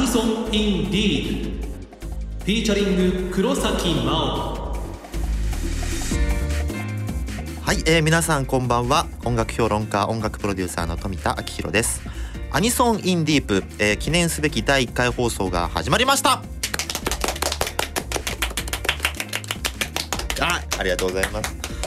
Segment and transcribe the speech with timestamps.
[0.00, 4.72] ニソン in DEEP featuring 黒崎真音
[7.60, 9.06] はい、えー、皆さんこんばんは。
[9.26, 12.00] 音楽評論家音楽プロデューサーの冨田明宏です。
[12.50, 16.42] アニソン in DEEP、えー、記念すべき第1回放送が始まりました。
[20.40, 21.79] あありがとうございます。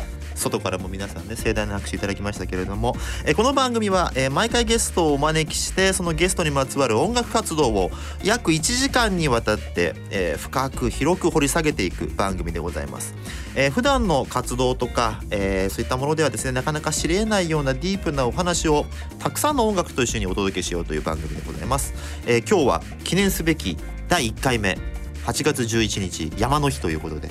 [0.44, 2.95] 外からも皆さんね盛大な拍手いただきましたけれども、
[3.26, 7.91] えーこの番組は、えー毎回ゲストをお招きしてそのゲストにまつわる音楽活動を
[8.23, 13.16] 約1時間にわたって、えー深く広く掘り下げていく番組でございます。
[13.55, 18.86] えー普段の活動とか、えーそういったものではですねなかなか知り得ないようなディープなお話を
[19.20, 21.94] たくさんの音楽と一緒にお届けしようという番組でございます。
[22.25, 23.78] えー今日は記念すべき
[24.09, 24.78] 第1回目
[25.25, 27.30] 8月11日山の日ということで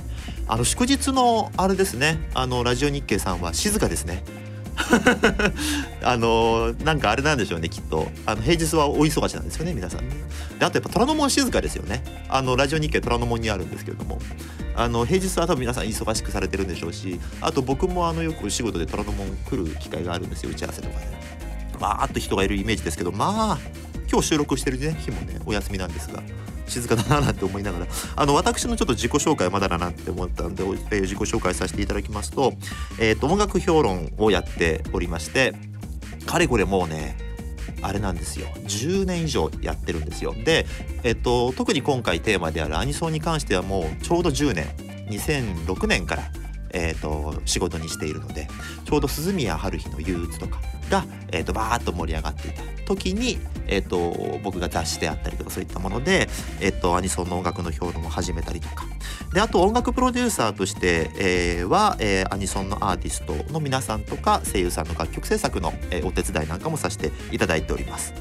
[0.53, 2.19] あの祝日のあれですね。
[2.35, 4.23] あのラジオ日経さんは静かですね。
[6.05, 8.07] あのなんかあれなんでしょうねきっと。
[8.27, 10.07] あの平日はお忙しなんですよね皆さん。
[10.59, 12.05] であとやっぱ虎ノ門静かですよね。
[12.29, 14.19] あのラジオ日経虎ノ門にあるんですけれども。
[14.77, 21.07] あの平日は多分皆さん忙しくされてるんでしょうしあと僕もあのよく仕事で虎ノ門来る機会があるんですよ打ち合わせとかで。
[21.79, 23.59] わーっと人がいるイメージですけどまあ
[24.11, 26.23] 今日収録してる、ね、日もねお休みなんですが。
[26.73, 32.55] 静かだななんて思いながらあの私のちょっと自己紹介まだだなって思ったんで、えー自己紹介させていただきますと,、
[32.99, 35.55] えー、と音楽評論をやっておりまして
[36.27, 37.17] かれこれもうね
[37.83, 38.47] あれなんですよ。
[38.67, 40.35] 10年以上やってるんですよ。
[40.45, 40.67] で、
[41.03, 44.93] えっと、特に今回テーマであるアニソンに関してはもうちょうど10年。
[45.11, 46.31] 2006年から、
[46.73, 48.49] えっと、仕事にしているので
[48.85, 56.29] ちょうど鈴宮春日の憂鬱とかが、えっと、バーッと盛り上がっていた時に、えっと、僕が雑誌であったりとかそういったもので、
[56.61, 58.85] えっと、アニソンの音楽の評論を始めたりとか
[59.33, 68.13] であと音楽プロデューサーとして、えーは、えーアニソンのアーティストの皆さんとか声優さんの楽曲制作の、えーお手伝いなんかもさせていただいております。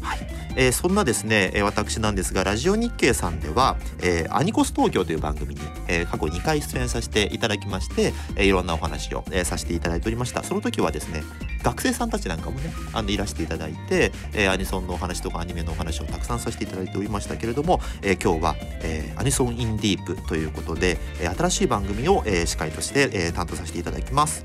[0.00, 11.22] はいえーそんなですね、え私なんですがラジオ日経さんでは、えーアニコス東京という番組に、えー過去2回出演させていただきまして、えーいろんなお話を、えーさせていただいておりましたその時はですね
[11.62, 24.42] 学生さんたちなんかもねあのいらしていただいて、えーアニソンのお話とかアニメのお話をたくさんさせていただいておりましたけれども、えー今日は、えーアニソンインディープということで、えー新しい番組を、えー司会として、えー担当させていただきます。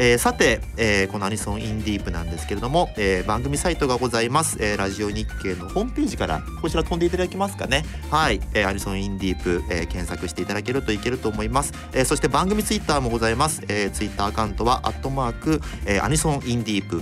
[0.00, 7.84] えーさて、えーこのアニソンインディープなんですけれども、えー番組サイトがございます、えーラジオ日経のホームページからこちら飛んでいただけますかね。
[8.10, 17.00] はい、えーアニソンインディープ、えー検索していただけるといけると思います、えーそして番組ツイッターもございます、えーツイッターアカウントはアットマーク、えーアニソンインディープ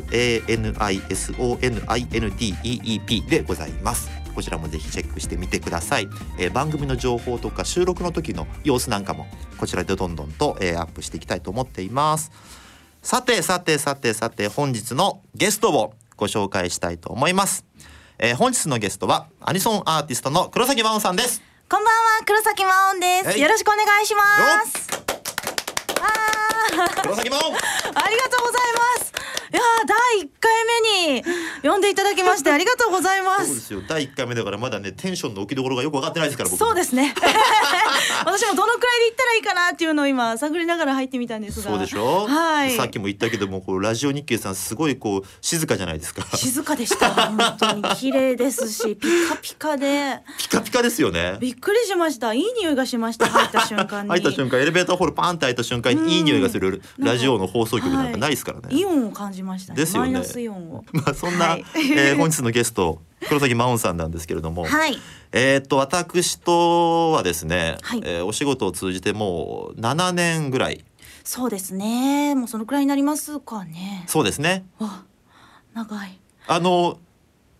[0.49, 4.09] ANISONINDEEP でございます。
[4.34, 6.09] こちらもぜひチェックしてみてください、
[6.39, 9.27] えー番組の情報とか収録の時の様子なんかも
[9.59, 12.31] こちらでどんどんと、えーアップしていきたいと思っています。
[13.06, 17.65] さてさてさてさて本日のゲストをご紹介したいと思います、
[18.19, 23.39] えー本日のゲストはアニソンアーティストの黒崎真音さんですこんばんは、黒崎真音ではいす。
[23.39, 24.22] よろしくお願いしま
[24.66, 24.89] す。
[26.00, 27.55] あ黒崎真音ー、
[27.95, 28.62] ありがとうござい
[28.99, 29.25] ます。
[29.52, 30.52] いやー、第一回
[31.08, 31.24] 目に
[31.62, 33.38] 呼んでいただきまして ありがとうございま。
[33.38, 37.14] そうですすよ第1回目だからまだねテンションの置きどころがよく分かってないですからそうですね。
[38.24, 41.70] 私もどのくらいで行ったらいいかなっていうのを今探りながら入ってみたんですが。
[41.70, 42.76] そうでしょ、はい。
[42.76, 47.10] さっきも言ったけどもこうラジオ日経さんすごいこう静かじゃないですか静かでした。
[47.10, 50.20] 本当に綺麗ですし、 ピカピカで。
[50.38, 52.32] ピカピカですよねびっくりしました。
[52.32, 53.26] いい匂いがしました。
[53.26, 54.10] 入った瞬間に。
[54.10, 59.78] 入った瞬間エレベーターホールパーンって開いた瞬間うんにいい匂いがするラジオの放送局なんかないですからね、イオンを感じましたね。
[59.78, 60.84] ですよねマイナスイオンを。
[60.92, 64.98] まあそんな、はいえー 本日のゲスト黒崎真音さんなんですけれども、はい。
[65.32, 70.84] えーっと私とはですね、はいえーお仕事を通じてもう7年ぐらい
[71.25, 72.34] そうですね。
[72.34, 74.04] もうそのくらいになりますかね。
[74.06, 75.04] そうですねわ、
[75.75, 76.19] 長い。
[76.47, 76.98] あの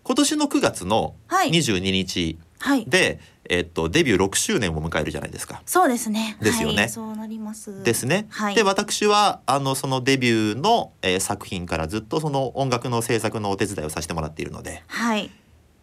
[0.03, 2.85] 今年の9月のはい22日はい。
[2.85, 3.19] で、
[3.49, 5.61] えーっとデビュー6周年を迎えるじゃないですか。
[5.65, 6.37] そうですね。
[6.41, 7.83] ですよねはい、そうなります。
[7.83, 8.27] ですね。
[8.29, 8.55] はい。
[8.55, 14.83] で私はあのそのデビューの、えー作品からずっとその音楽の制作のお手伝いをさせてもらっているので。
[14.87, 15.31] はい。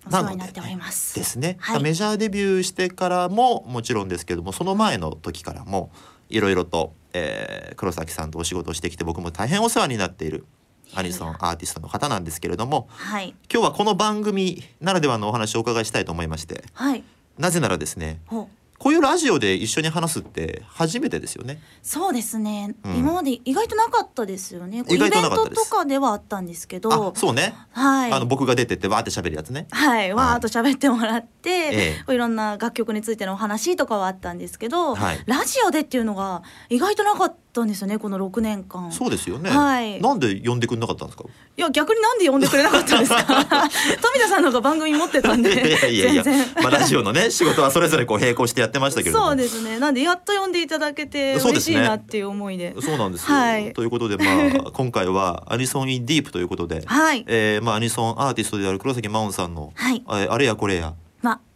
[0.06, 1.15] おなので世話になっております。
[1.15, 5.91] ですね、はいメジャーデビューしてからももちろんですけどもその前の時からも
[6.29, 10.47] いろいろと、えー黒崎さんとお仕事をしてきて僕も大変お世話になっている
[10.94, 13.35] アニソンアーティストの方なんですけれどもはい。
[13.53, 17.03] 今日はこの番組ならではのお話をお伺いしたいと思いましてはい。
[17.39, 18.49] なぜならですねほう。
[18.79, 21.59] こういうラジオで一緒に話すって初めてですよね。
[21.83, 24.83] そうですね、うん今まで意外となかったですよね。
[24.83, 27.15] こう意外となかったですイベントとかではあったんですけあど。
[27.15, 28.13] そうね、はい。
[28.13, 29.69] あの僕が出てってわーって喋るやつね。
[29.71, 38.91] はい、わーっと喋ってもらって、えいろんな楽曲についてのお話とかはあったんですけど、はいラジオでっていうのが意外となかったんですよねこの6年間。
[38.93, 40.01] そうですよね、はい。
[40.01, 41.25] なんで呼んでくれなかったんですか？
[41.56, 43.23] いや逆になんで呼んでくれなかったんですか？
[43.25, 46.25] 富田さんの方が番組持ってたんでいやいやいや
[46.62, 49.27] まあラジオのね仕事はそれぞれこう並行してやってましたけれども。
[49.29, 49.79] そうですね。
[49.79, 52.75] なんでやっと呼んでいただけて嬉しいなっていう思いで。
[52.81, 53.73] そうなんですよ、はい。
[53.73, 54.25] ということでま
[54.69, 57.25] あ 今回はアニソン・イン・ディープということで、はい。
[57.29, 60.03] えーまあ、アニソンアーティストである黒崎真音さんの、はい。
[60.07, 60.95] えーあれやこれやま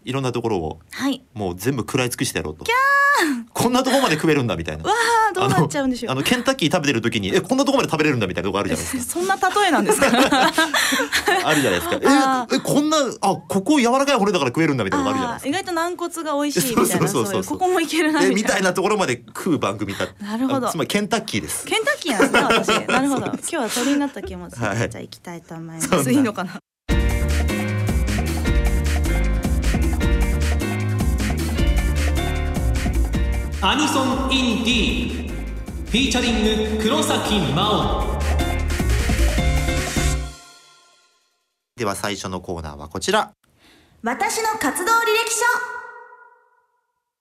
[0.08, 1.22] いろんなところをはい。
[1.34, 2.64] もう全部食らい尽くしてやろうと。
[3.52, 4.84] こんなところまで食えるんだみたいな。
[4.84, 4.90] わ
[5.31, 6.12] あどうなっちゃうんでしょう。
[6.12, 9.12] あのケンタッキー食べてる時にえこんなところまで食べれるんだみたいなとこあるじゃないですか。
[9.19, 10.06] そんな例えなんですか？
[11.44, 11.99] あるじゃないですか。
[12.06, 15.46] あええこんなあここ柔らかい骨だから食えるんだみたいなのがあるじゃないあですか。
[15.46, 18.43] ー意外と軟骨が美味しいみたいなそうそうそうここもいけるなえみたいな。
[18.43, 20.69] みたいなところまで食う番組だなるほど。
[20.69, 21.66] あつまりケンタッキーです。
[21.66, 22.88] ケンタッキーなんですね私。
[22.93, 23.26] なるほど。
[23.26, 26.12] 今日は鳥になった気持ちじゃあ行きたいと思います。
[26.12, 26.58] いいのかな？
[33.60, 38.20] アニソン in DEEP featuring 黒崎真音
[41.75, 43.32] では最初のコーナーはこちら。
[44.05, 45.40] 私の活動履歴書。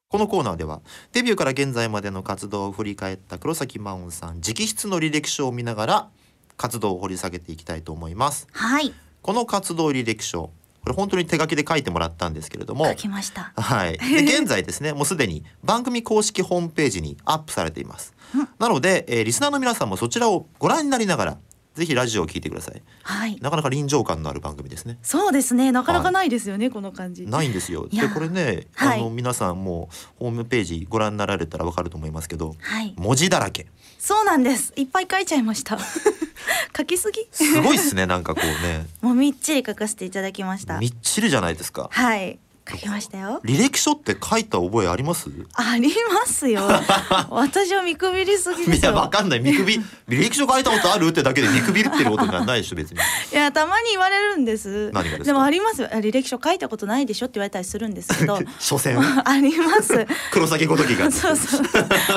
[0.09, 0.81] このコーナーでは
[1.11, 6.09] デビューから現在までの活動を振り返った黒崎真音さん直筆の履歴書を見ながら
[6.55, 8.47] 活動を掘り下げていきたいと思います。
[8.51, 8.93] はい。
[9.23, 10.51] この活動履歴書
[10.87, 13.51] これ本当に手書きで書いてもらったんですけれども書きました。
[13.57, 18.13] はい、 で現在ですねもうすでに番組公式ホームページにアップされています、
[18.57, 21.37] なので、えーリスナーの皆さんもそちらをご覧になりながら
[21.77, 22.81] ぜひラジオを聞いてください。
[23.03, 23.37] はい。
[23.39, 24.97] なかなか臨場感のある番組ですね。
[25.03, 25.71] そうですね。
[25.71, 27.27] なかなかないですよね、この感じ。
[27.27, 27.87] ないんですよ。
[27.87, 28.99] でこれね、はい。
[28.99, 29.89] あの皆さんも
[30.19, 33.67] うホームページご覧になられたらわかると思いますけどはい文字だらけ。
[33.99, 34.73] そうなんです。
[34.75, 35.77] いっぱい書いちゃいました。
[36.75, 37.27] 書きすぎ？
[37.31, 38.07] すごいっすね。
[38.07, 38.87] なんかこうね。
[39.01, 40.79] もうみっちり書かせていただきました。
[40.79, 41.89] みっちりじゃないですか。
[41.91, 43.41] はい書きましたよ。
[43.45, 45.29] 履歴書って書いた覚えあります？
[45.55, 46.61] ありますよ。
[47.29, 49.39] 私は見くびりすぎでいやわかんない。
[49.39, 49.77] 見くび
[50.09, 52.99] 履歴書書いたことあるってだけで見くびってることにはないでしょ別に。
[53.31, 54.91] いやたまに言われるんです。
[54.93, 55.87] 何がでもありますよ。
[55.91, 58.39] 履歴書書いたことないでしょって言われたりするんですけど。
[58.59, 58.97] 所詮。
[59.25, 60.05] あります。
[60.31, 61.11] 黒崎ごときが。
[61.11, 61.61] そうそう。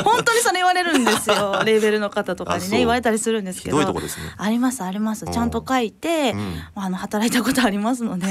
[0.05, 1.63] 本当にそれ言われるんですよ。
[1.65, 3.79] レーベルの方とかにね言われたりするんですけど。
[3.79, 4.25] ひどいとこですね。
[4.37, 5.27] ありますあります。
[5.27, 6.63] ちゃんと書いて、うん。
[6.75, 8.27] あの働いたことありますので。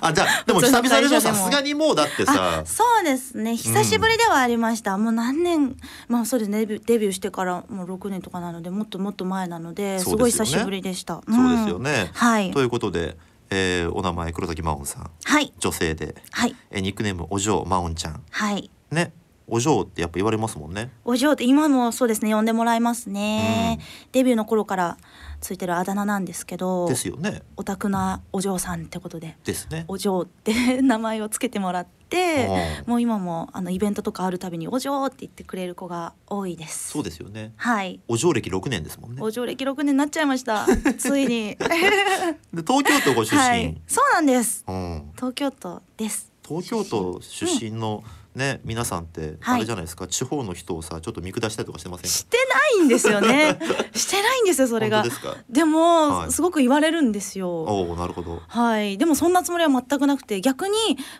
[0.00, 2.60] あじゃあでも久々でしょさすがにもうだってさ。
[2.60, 3.56] あそうですね。
[3.56, 5.76] 久しぶりではありました、もう何年
[6.08, 6.64] まあそうですね。
[6.66, 11.14] デビューしてからもう6年とかなのでもっともっと前なのですそうですごい久しぶりでした。
[11.14, 12.50] そうですよんね、はい。
[12.50, 13.16] ということで、
[13.50, 15.10] えーお名前黒崎真音さん。
[15.24, 15.52] はい。
[15.58, 16.56] 女性で、はい。
[16.70, 18.22] えーニックネームお嬢真音ちゃん。
[18.30, 18.70] はい。
[18.90, 19.12] ね
[19.48, 20.90] お嬢ってやっぱ言われますもんね。
[21.04, 22.32] お嬢って今もそうですね。
[22.32, 23.80] 呼んでもらいますね、
[24.12, 24.96] デビューの頃から
[25.42, 27.42] ついてるあだ名なんですけどですよね。
[27.56, 29.36] オタクなお嬢さんってことで。
[29.44, 29.84] ですね。
[29.88, 32.46] お嬢って名前をつけてもらって
[32.84, 36.90] うんもう今もあのイベントとかあるたびにお嬢って言ってくれる子が多いです。
[36.90, 37.52] そうですよね。
[37.56, 38.00] はい。
[38.06, 39.20] お嬢歴6年ですもんね。
[39.20, 40.64] お嬢歴6年になっちゃいました。
[40.96, 41.56] ついに。
[41.58, 43.82] で東京都ご出身、はい。
[43.88, 44.64] そうなんです。
[44.68, 46.30] うん、東京都です。
[46.46, 49.56] 東京都出身のね、皆さんってはい。
[49.56, 52.08] あれじゃないですか、地方の人をさちょっと見下したりとかしてませんか？
[52.08, 52.38] して
[52.78, 53.58] ないんですよね。
[53.94, 55.02] してないんですよそれが。
[55.02, 55.36] 本当ですか？
[55.50, 56.32] でも、はい。
[56.32, 57.50] すごく言われるんですよ。
[57.50, 58.40] おおなるほど。
[58.48, 58.96] はい。
[58.96, 60.74] でもそんなつもりは全くなくて逆に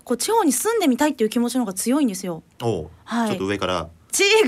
[0.04, 2.42] こう地方に住んでみたいっていう気持ちの方が強いんですよ。
[2.62, 3.28] おお、はい。
[3.28, 4.46] ちょっと上から違う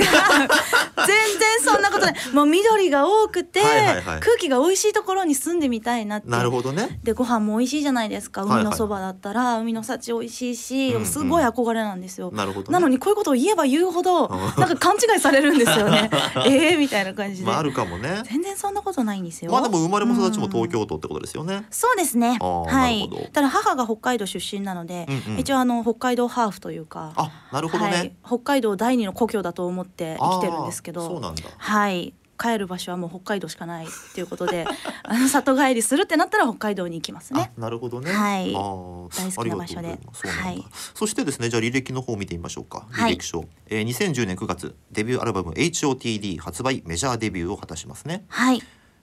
[1.06, 1.06] 全
[1.38, 2.14] 然そんなことない。
[2.32, 4.20] もう緑が多くて、はいはいはい。
[4.20, 6.28] 空気が美味しいところに住んでみたいなって。
[6.28, 7.00] なるほどね。
[7.02, 8.42] でご飯も美味しいじゃないですか。
[8.42, 11.06] 海のそばだったら海の幸美味しいし、うんうん。
[11.06, 12.30] すごい憧れなんですよ。
[12.33, 14.38] なるほど、ね、なのにこういうことを言えば言うほどうん。
[14.38, 16.11] なんか勘違いされるんですよね。
[16.47, 18.23] ええみたいな感じで、まああるかもね。
[18.25, 19.50] 全然そんなことないんですよ。
[19.50, 20.71] まあでも生まれも育ちも東うん。
[20.71, 22.38] 京都ってことですよね、そうですね。
[22.40, 23.09] はい。
[23.33, 25.40] ただ母が北海道出身なので、うんうん。
[25.40, 31.20] 一応あの北海道ハーフというか、あなるほどね、はい、北海道第二の故郷だと思って生きてるんですけど、
[31.58, 32.12] はい。
[32.37, 34.66] 帰る場所はもう北海道しかないっていうことで、
[35.04, 37.52] あの里帰りするってなったら北海道に行きますね。
[37.56, 38.12] あなるほどね。
[38.12, 42.87] はいあー大好きな場所でそうはいそしてですね、じゃあ履歴の方を見てみましょうか。
[42.90, 48.25] はい履歴書、えー、2010年9月デビューアルバム H.O.T.D 発売メジャーデビューを果たしますね。
[48.28, 48.61] はい。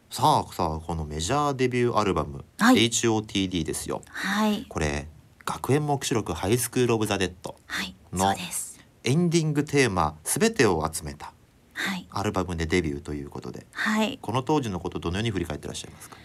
[0.09, 4.01] さあさあこのメジャーデビューアルバム、はい H.O.T.D ですよ。
[4.09, 4.65] はい。
[4.67, 5.07] これ
[5.45, 7.95] 学園黙示録 Highschool of the Dead はい。
[8.11, 8.70] のそうです。
[9.03, 11.33] エンディングテーマすべてを集めた
[11.73, 12.07] はい。
[12.11, 14.19] アルバムでデビューということで、はい。
[14.21, 16.17] この当時のことどのように振り返ってらっしゃいますか？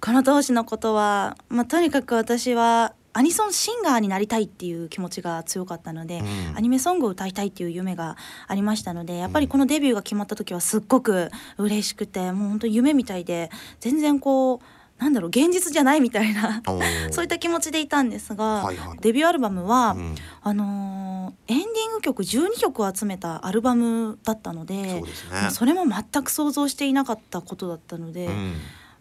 [0.00, 6.22] この当時のことは、まあ、とにかく私はアニソンシンガーになりたいっていう気持ちが強かったので、う
[6.52, 13.50] んアニメソングを歌いたいっていう夢がありましたのでやっぱりこのデビューが決まった時はすっごく嬉しくてもう本当に夢みたいで
[13.80, 14.58] 全然こう
[15.00, 16.62] なんだろう現実じゃないみたいな
[17.10, 18.98] そういった気持ちでいたんですが、はいはい。
[19.00, 20.14] デビューアルバムは、うん。
[20.42, 21.10] あのー
[21.46, 25.12] エンディング曲12曲を集めたアルバムだったのでそね。
[25.30, 28.54] まあそれも全く想像していなかったことだったので、うん。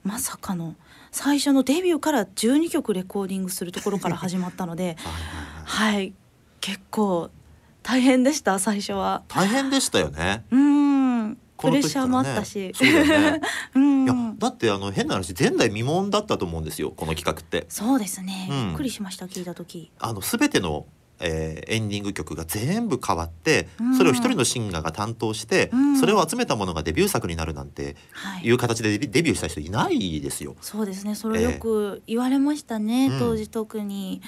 [0.03, 0.75] まさかの
[1.11, 4.95] 最初のデビューから12曲レコーディングするところから始まったので
[5.65, 6.13] はい
[6.61, 7.29] 結構
[7.83, 9.23] 大変でした最初は。
[9.27, 10.43] 大変でしたよね。
[10.51, 10.79] うーん。
[10.89, 10.98] こ
[11.61, 12.73] プレッシャーもあったし。
[12.81, 13.41] ね
[13.75, 14.03] うん。
[14.05, 17.65] いやだってあの変な話前代未聞だったと思うんですよこの企画って。
[17.69, 18.67] そうですね、うん。
[18.69, 19.91] びっくりしました聞いた時。
[19.99, 20.85] あの全ての、
[21.19, 23.97] えーエンディング曲が全部変わって、うん。
[23.97, 25.99] それを一人のシンガーが担当して、うん。
[25.99, 28.45] それを集めたものがデビュー作になるなんてはい。
[28.45, 30.55] いう形でデビューした人いないですよ。
[30.61, 31.15] そうですね。
[31.15, 33.19] それよく言われましたね、うん。
[33.19, 34.21] 当時特に。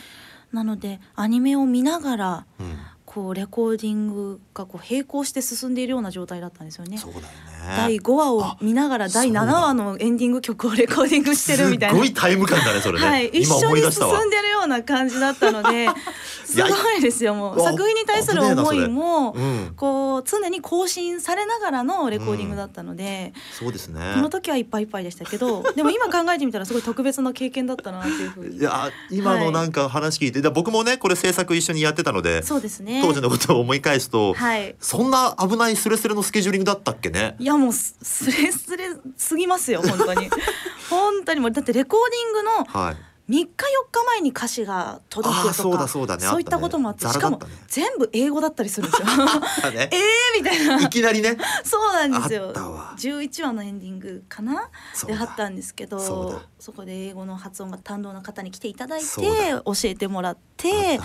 [0.51, 2.77] なのでアニメを見ながらうん、
[3.13, 6.97] こうレコーディングがこう並行して進んでいるような状態だったんですよね。
[6.97, 7.29] そうだよね。
[7.67, 11.95] 第5話を見ながら第7話のエンディング曲をレコーディングしてるみたいな。
[11.95, 13.05] すごいタイム感だねそれね。
[13.05, 13.81] はい、一今緒に。
[13.91, 15.89] 進んでるような感じだったので
[16.45, 24.13] すごいですよもう作品に対する思いもうん、こう常に更新されながらのレコーディングだったので、そうですね。
[24.15, 37.35] この時はいっぱいいっぱいでしたけど でも今考えてみたらすごい特別な経験だったなっていうふうにいや今のなんか話聞いて、だ僕もねこれ制作一緒にやってたので、そうですね当時のことを思い返すと、はいそんな危ないスレスレのスケジューリングだったっけね？
[37.39, 38.85] いやもうススレスレ
[39.17, 40.29] すぎますよ本当に。
[40.89, 42.43] 本当にもうだってレコーディング
[42.77, 42.97] のはい。
[43.29, 43.47] 3日4
[43.91, 49.07] 日前に歌詞が届くとかそうだそうだねいったこともあってしかも全部英語だったりするんですよ。
[49.63, 49.87] だね。
[49.93, 50.81] えーみたいな。
[50.81, 51.37] いきなりね。
[51.63, 52.47] そうなんですよ。
[52.47, 52.93] あったわ。
[52.97, 54.69] 11話のエンディングかな？
[55.05, 60.99] であったんですけどそこで英語の発音が担当の方に来ていただいて教えてもらっあて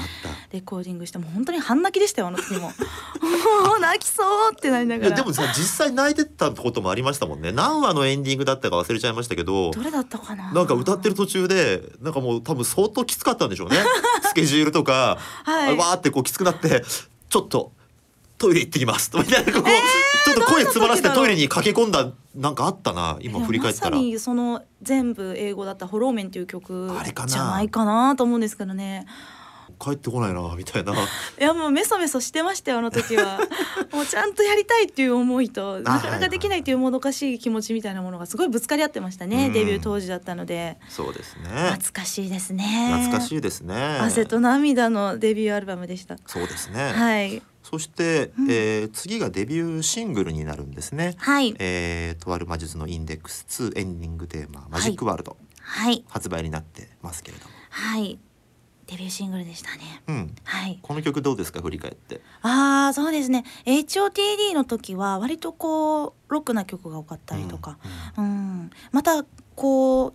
[0.53, 5.11] レコーディングしてもう本当に半泣きでしたよあの時も もう泣きそうってなりないがら。
[5.13, 7.53] やでもさ実際泣いてたこともありましたもんね。
[7.53, 10.53] 何話のエンディングだったか忘れちゃいましたけどどれだったかな？
[10.53, 13.79] なんか歌ってる途中でなんかもう多分相当きつかったんでしょうね。
[14.29, 15.77] スケジュールとか、はい。
[15.79, 16.85] わーってこうきつくなって
[17.31, 17.73] ちょっと
[18.39, 19.11] トイレ行ってきます。
[19.17, 23.91] みたいなこう、ちょっと声詰まらせてトイレに駆け込んだなんかあったな今振り返ったら。
[23.93, 26.91] まさにその全部英語だった「ホローメン」っていう曲
[27.27, 29.07] じゃないかなと思うんですけどね。
[29.79, 30.93] 帰ってこないなみたいな。
[30.95, 30.97] い
[31.39, 33.39] やもうメソメソしてましたよあの時は。
[33.93, 39.53] もうちゃんとやりたいっていう思いとなかなかできないっていうもどかしい気持ちみたいなものがすごいぶつかり合ってましたね、うん。
[39.53, 40.79] デビュー当時だったので。
[40.89, 41.49] そうですね。
[41.73, 42.91] 懐かしいですね。
[42.93, 43.99] 懐かしいですね。
[44.01, 46.17] 汗と涙のデビューアルバムでした。
[46.27, 48.51] そうですね、はいそして、うん。
[48.51, 51.15] えー次がデビューシングルになるんですね。
[51.19, 51.53] はい。
[51.59, 56.05] えーとある魔術のインデックス2エンディングテーマ「マジックワールド」はい。
[56.09, 58.21] 発売になってますけれども、はい。
[58.87, 60.03] デビューシングルでしたね。
[60.07, 60.79] うん、はい。
[60.81, 62.21] この曲どうですか振り返って。
[62.43, 63.45] ああそうですね。
[63.65, 67.79] HOTD の時は割とこうロックな曲が多かったりとか、
[68.17, 69.25] うんうん、また
[69.57, 70.15] こう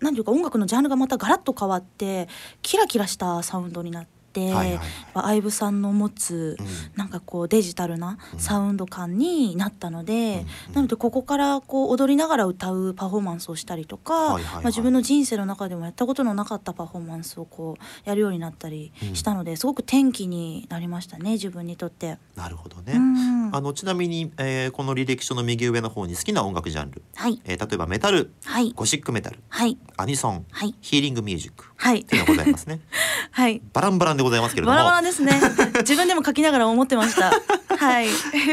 [0.00, 2.28] 何ていうか音楽のジャンルがまたガラッと変わって
[2.62, 4.72] キラキラしたサウンドになって、はいはいはい。
[4.74, 4.82] やっ
[5.14, 6.66] ぱアイブさんの持つうん。
[6.96, 8.40] なんかこうデジタルなうん。
[8.40, 10.74] サウンド感になったので、うん。
[10.74, 14.54] なのでここからこう踊りながら歌うパフォーマンスをしたりとか、はいはいはい。
[14.54, 22.18] まあ、自分の人生の中でもやったことのなかったパフォーマンスをこうやるようになったりしたので、すごく転機になりましたね自分にとって。
[22.36, 22.94] なるほどね。
[22.94, 23.54] うん。
[23.54, 27.40] あのちなみに、えーこの履歴書の右上の方に好きな音楽ジャンル、はい。
[27.44, 28.32] えー例えばメタル。
[28.44, 28.72] はい。
[28.74, 29.40] ゴシックメタル。
[29.48, 29.76] はい。
[29.96, 30.44] アニソン。
[30.50, 30.74] はい。
[30.80, 31.64] ヒーリングミュージック。
[31.64, 32.04] っはい。
[32.10, 32.80] がございますね。
[33.30, 33.62] はい。
[33.72, 34.76] バランバランでございますけれども。
[34.76, 35.40] バラバラですね。
[35.80, 37.30] 自分でも書きながら思ってました。
[37.76, 38.08] はい。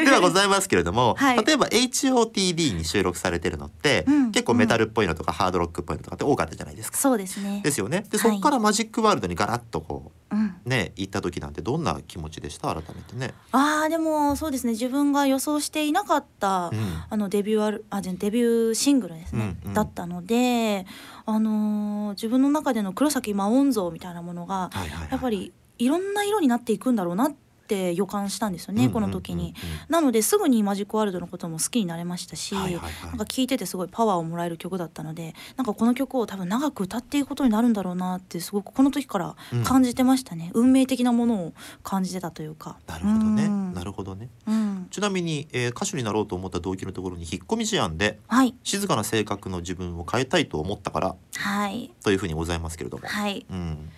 [0.05, 1.43] ではございますけれども、はい。
[1.43, 4.31] 例えば HOTD に収録されてるのって、うん。
[4.31, 6.97] 結構メタルっぽいのとかハードロックっぽいのとかって多かったじゃないですか。
[6.99, 7.61] そうですね。
[7.63, 8.05] ですよね。
[8.11, 8.31] ではい。
[8.31, 10.55] そこからマジックワールドにガラッとこうん。
[10.65, 12.67] うね行った時なんてどんな気持ちでした？
[12.73, 13.33] 改めてね。
[13.51, 14.73] あーでもそうですね。
[14.73, 17.03] 自分が予想していなかった、うん。
[17.09, 19.73] あのデビューアルあじゃあデビューシングルですね、うんうん。
[19.73, 20.85] だったので、
[21.25, 27.37] あのー自分の中での黒崎魔音像みたいなものがはいはいはいやっぱりいろんな色になっていくんだろうなって
[27.69, 29.55] 予感したんですよね、この時に。
[29.61, 41.53] うんうんうんなのですぐにマジックワールドのことも好きになれましたし、なんか聴いててすごいパワーをもらえる曲だったのでなんかこの曲を多分長く歌っていくことになるんだろうなってすごくこの時から感じてましたね、運命的なものを
[41.83, 42.77] 感じてたというか。
[42.87, 43.45] なるほどね。
[43.45, 44.29] うんなるほどね。
[44.47, 53.07] うん、ちなみに、えー歌手になろうと思った動機のところに引っ込み思案ではい静かな性格の自分を変えたいと思ったからはいというふうにございますけれども。
[53.07, 53.89] はいうん。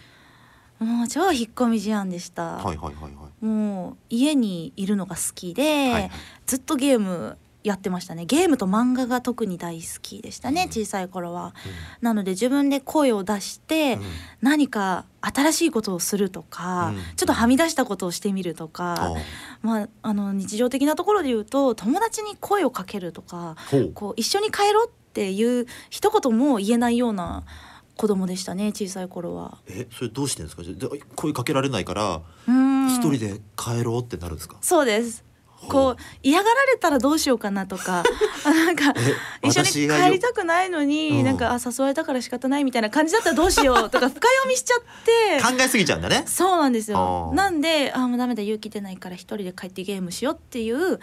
[0.79, 3.46] もう超引っ込み思案でした、はいはいはいはい。
[3.46, 6.12] もう家にいるのが好きで、はいはい。
[6.46, 8.25] ずっとゲームやってましたね。
[8.25, 10.67] ゲームと漫画が特に大好きでしたね、うん。
[10.69, 11.53] 小さい頃は。
[12.01, 14.01] なので自分で声を出して、うん。
[14.41, 16.98] 何か新しいことをするとか、うん。
[17.15, 19.15] ちょっとはみ出したことをしてみるとか、
[19.62, 23.55] まあ、あの日常的なところで言うと友達に声をかけるとか。
[23.93, 27.43] こう一緒に帰ろうってっていう一言も言えないような
[27.97, 29.57] 子供でしたね小さい頃は。
[29.67, 30.63] えそれどうしてんですか？
[31.15, 35.23] 声かけられないから一人で帰ろうってなるんですか、そうです
[35.59, 35.97] こほう。
[36.23, 38.03] 嫌がられたらどうしようかなとか。
[38.45, 38.93] あ なんか
[39.43, 41.25] え一緒に帰りたくないのに、うん。
[41.25, 45.41] なんかあ誘われたから仕方ないみたいな感じだったらどうしようとか深読みしちゃって。
[45.41, 46.23] 考えすぎちゃうんだね。
[46.25, 47.31] そうなんですよ。
[47.33, 50.99] なんであもうダメだ勇気出ないから一人で帰ってゲームしようっていう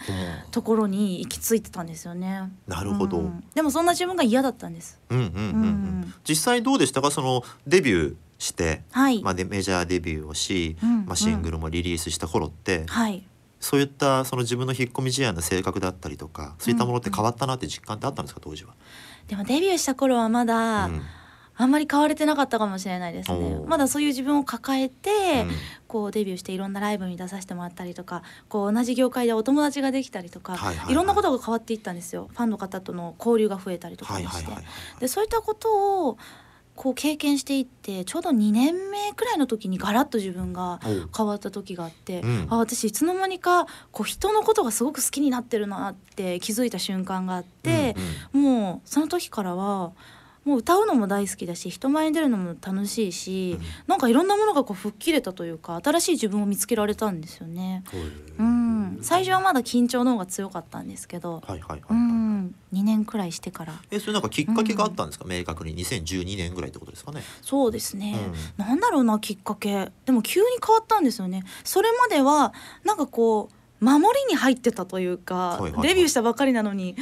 [0.51, 2.51] ところに行き着いてたんですよね。
[2.67, 3.43] なるほど、うん。
[3.53, 4.99] でもそんな自分が嫌だったんです。
[5.09, 5.33] うんうんうんうん。
[5.33, 5.41] う
[6.07, 7.11] ん実際どうでしたか？
[7.11, 11.05] そのデビューして、はい、まあ、でメジャーデビューをし、うん。
[11.05, 13.23] まあ、シングルもリリースした頃って、はい
[13.65, 18.75] そういったその自分の引っ込み思案な性格だったりとかそういったものって変わったなって実感ってあったんですか当時は？
[19.27, 21.01] でもデビューした頃はまだ、うん。
[21.57, 23.59] あんまり変われてなかったかもしれないですね。
[23.65, 25.51] まだそういう自分を抱えて、うん。
[25.87, 32.29] こうデビューしていろんなライブに出させてもらったりとかこう同じ業界でお友達ができたりとか、はいろんなことが変わっていったんですよ。
[32.33, 34.51] ファンの方との交流が増えたりとかもして、
[34.99, 36.17] でそういったことを
[36.75, 40.79] こう経験していってちょうど2年目くらいの時にガラッと自分が
[41.15, 42.47] 変わった時があって、うん。
[42.49, 47.95] あ私いつの間にかこう人のことがすごく好きになってるなって気づいた瞬間があって、
[48.33, 49.93] もうその時からは
[50.45, 53.65] もう歌うのも大好きだし人前に出るのも楽しいし、うん。
[53.87, 57.83] なんかいろんなものがこう吹っ切れたというか新しい自分を見つけられたんですよね。
[58.37, 63.73] うん、最初はまだ緊張の方が強かったんですけど、はいはいはい、うん、2年くらいしてから。
[63.89, 67.23] えそれなんかきっかけがあったんですか、明確に2012年ぐらいってことですかね。
[67.41, 68.15] そうですね、
[68.57, 69.91] なんだろうなきっかけ。
[70.05, 71.43] でも急に変わったんですよね。
[71.63, 75.87] それまではなんかこう守りに入ってたというか、はいはいはい。
[75.89, 76.95] デビューしたばかりなのに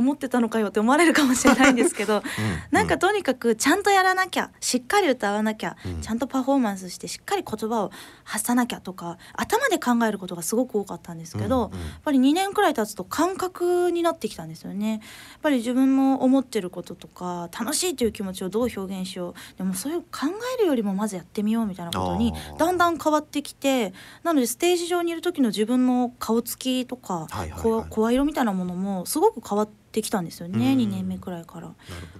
[0.00, 2.22] 守ってたのかよって思われるかもしれないんですけど うん。
[2.70, 6.00] なんかとにかくちゃんとやらなきゃしっかり歌わなきゃ、うん。
[6.00, 7.90] ちゃんとパフォーマンスしてしっかり言葉を
[8.24, 11.86] 発さなきゃとか頭で考えることがすごく多かったんですけど、うんうん。
[11.86, 14.90] やっぱり2年くらい経つと感覚になってきたんですよね。
[14.92, 15.00] やっ
[15.42, 19.58] ぱり自分の思ってることとか楽しいという気持ちをどう表現しよう。
[19.58, 31.68] でもそういう考えるよりもまずやってみようみたいなことにだんだん変わってきてなのでステージ上にいる時の自分の顔つきとか、はいはい声色みたいなものもすごく変わってきたんですよねうん2年目くらいから。
[31.68, 31.74] なる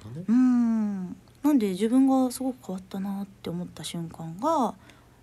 [0.05, 0.25] ほどね。
[0.29, 4.75] うんなんで自分がすごく変わったなって思った瞬間が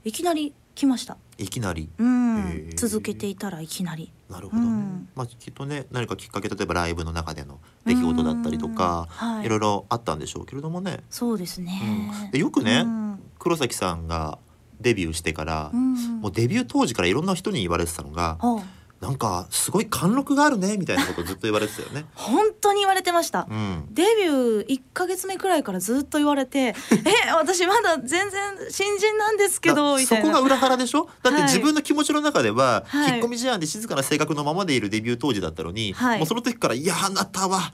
[0.04, 1.18] いきなり来ました。
[1.38, 1.90] いきなり。
[1.98, 4.12] うん続けていたらいきなり。
[4.30, 4.68] なるほどね。
[4.68, 9.08] うんまあきっとね何かきっかけ例えばライブの中での出来事だったりとか、
[9.44, 11.04] いいろいろあったんでしょうけれどもね。
[11.10, 11.82] そうですね
[12.26, 12.32] うん。
[12.32, 14.38] でよくねうん黒崎さんが
[14.82, 18.62] デビューしてから、うんもうデビュー当時からいろんな人に言われてたのが、あ
[19.02, 22.06] なんかすごい貫禄があるねみたいなことをずっと言われてたよね。
[22.16, 23.48] 本当に言われてました。
[23.50, 23.86] うん。
[23.92, 26.76] デビュー1ヶ月目くらいからずっと言われて
[27.28, 30.26] 「え私まだ全然新人なんですけど」だみたいな。
[30.26, 31.08] そこが裏腹でしょ？
[31.24, 37.72] だってはい自分の気持ちの中では、はい引っ込み思案で静かな性格のままでいるデビュー当時だったのに、はいもうその時から「いやあなたは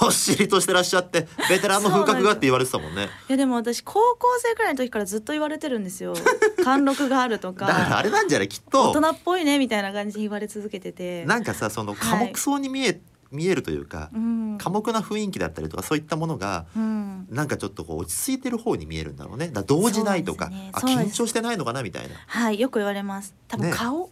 [0.00, 3.08] どっしりとしてらっしゃってベテランの風格が」って言われてたもんね。
[3.28, 6.14] いやでも私高校生くらいの時からずっと言われてるんですよ
[6.64, 8.48] 貫禄があるとだからかあれなんじゃない？
[8.48, 11.24] きっ大と人っぽいねみたいな感じで言われ続けてて。
[11.24, 13.00] なんかさその寡黙そうに見え,、
[13.30, 14.58] 見えるというかうん。
[14.58, 17.26] 寡黙な雰囲気だったりとかそういったものがうん。
[17.30, 19.48] なんかちょっとこう落ち着いてる方に見えるんだろうね。
[19.48, 20.70] だ動じないとか、ね。
[20.72, 22.14] あ緊張してないのかなみたいな。
[22.26, 23.34] はいよく言われます。
[23.48, 23.76] 多分ね。
[23.76, 24.10] 顔、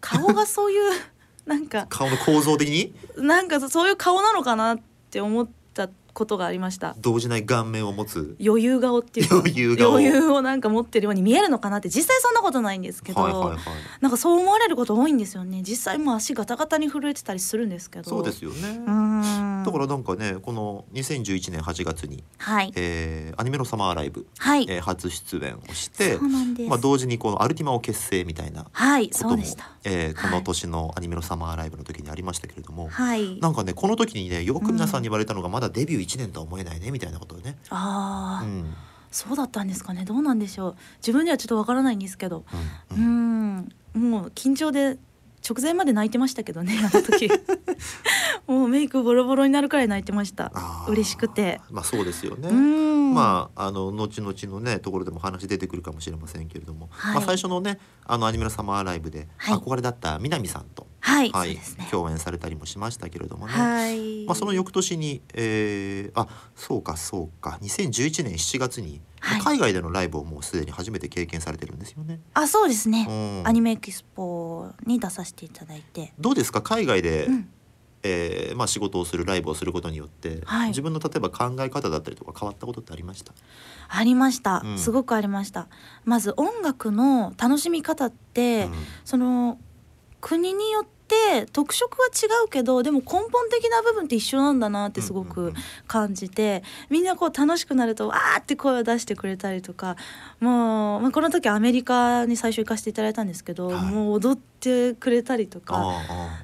[0.00, 0.90] 顔がそういう
[1.46, 2.94] なんか顔の構造的に？
[3.16, 4.78] なんかそういう顔なのかなっ
[5.10, 5.52] て思った
[6.12, 6.94] ことがありました。
[6.98, 8.36] 動じない顔面を持つ。
[8.44, 9.92] 余裕顔っていうか余裕顔。
[9.92, 13.58] 余裕をなんか持ってるように見えるのかなって実際そんなことないんですけど、はいはいはい。
[14.00, 15.62] なんかそう思われること多いんですよね。
[15.62, 18.10] 実際もう足ガタガタに震えてたりするんですけど。
[18.10, 19.22] そうですよね、うーん
[19.72, 22.72] だからなんかねこの2011年8月に、はい。
[22.76, 26.18] えーアニメのサマーライブ、はい、えー初出演をして
[26.68, 30.30] まあ、同時にこのアルティマを結成みたいなこはいともそうでした、えーこはい。
[30.32, 33.40] の年のアニメのサマーライブの時にありましたけれども、はい。
[33.40, 38.74] なんかねこの時にねよく皆さんに言われたのがまだデビュー1年とは思えないねみたいなことをね、ああ、うん。
[39.10, 40.04] そうだったんですかね。
[40.04, 40.76] どうなんでしょう。
[40.98, 42.44] 自分ではちょっとわからないんですけど。
[42.92, 43.56] ううん。
[43.58, 43.68] ん。
[43.94, 44.98] もう緊張で
[45.48, 47.28] 直前まで泣いてましたけどねあの時。
[48.46, 50.52] もうメイクボロボロになるくらい泣いてました。
[50.88, 51.60] 嬉しくて。
[51.70, 52.48] まあそうですよね。
[52.48, 53.14] うん。
[53.14, 57.14] まああの後々のねところでも話出てくるかもしれませんけれども、はい。
[57.16, 59.58] まあ最初のねあのアニメのサマーライブではい。
[59.58, 61.88] 憧れだった南さんと、はい、はいそうですね。
[61.90, 63.52] 共演されたりもしましたけれどもね。
[63.52, 67.58] はい、まあその翌年に、えー、あそうかそうか。
[67.60, 69.40] 2011年7月に、はい。
[69.40, 72.20] 海外でのライブをもうすでに初めて経験されてるんですよね。
[72.34, 73.42] あそうですね、うん。
[73.48, 76.12] アニメエキスポに出させていただいて。
[76.20, 76.62] どうですか？
[76.62, 77.48] 海外で、うん。
[78.04, 80.68] えーまあ、仕事をするライブをすることによって、はい。
[80.68, 83.32] 自分の例えば考え方だったりとか変わったことってありました？
[83.88, 84.78] ありました、うん。
[84.78, 85.68] すごくありました。
[86.04, 88.72] まず音楽の楽しみ方って、うん。
[89.04, 89.58] その
[90.22, 95.62] 国によって特色は違うけどでも根本的な部分って一緒なんだなってすごくうんうんうん。
[95.86, 99.96] 感じてみんなこう楽しくなるとわーって声を出してくれたりとか
[100.40, 103.84] もう、まあ、この時アメリカに最初行かせていただいたんですけど、はい。
[103.92, 105.92] もう踊ってくれたりとか。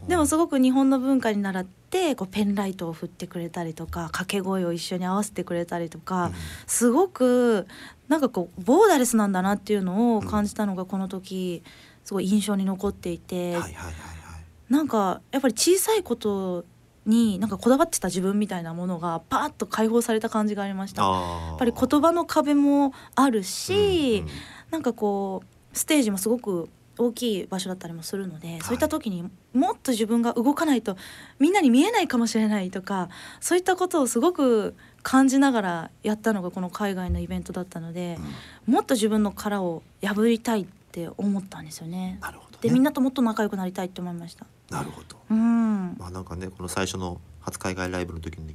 [0.06, 6.32] でもすごく日本の文化に習ってこうペンライトを振ってくれたりとか掛け声を一緒に合わせてくれたりとか、うん。
[6.66, 7.66] すごく
[8.08, 11.62] なんかこうボーダレスなんだなっていうのを感じたのがこの時
[12.08, 13.94] すごい印象に残っていて、はいはいはいはい。
[14.70, 16.64] なんかやっぱり小さいこと
[17.04, 21.02] になんかこだわってた自分みたいなものがパーッと解放された感じがありました。
[21.02, 24.32] やあっぱり言葉の壁もあるし、うんうん。
[24.70, 30.96] なんかこうステージもすごく大きい場所だったりもするので、そういった時にもっと自分が動かないと
[31.38, 38.18] みんなに見えないかもしれないとかそういったことをすごく感じながらやったのがこの海外のイベントだったので、
[38.66, 40.66] もっと自分の殻を破りたいっ
[40.98, 42.18] て思ったんですよね。
[42.20, 44.46] なるほど、ね、でみんなともっと仲良くなりたいって思いました。
[44.70, 48.54] なるほどうん、まあなんかねこの最初の初海外ライブの時に、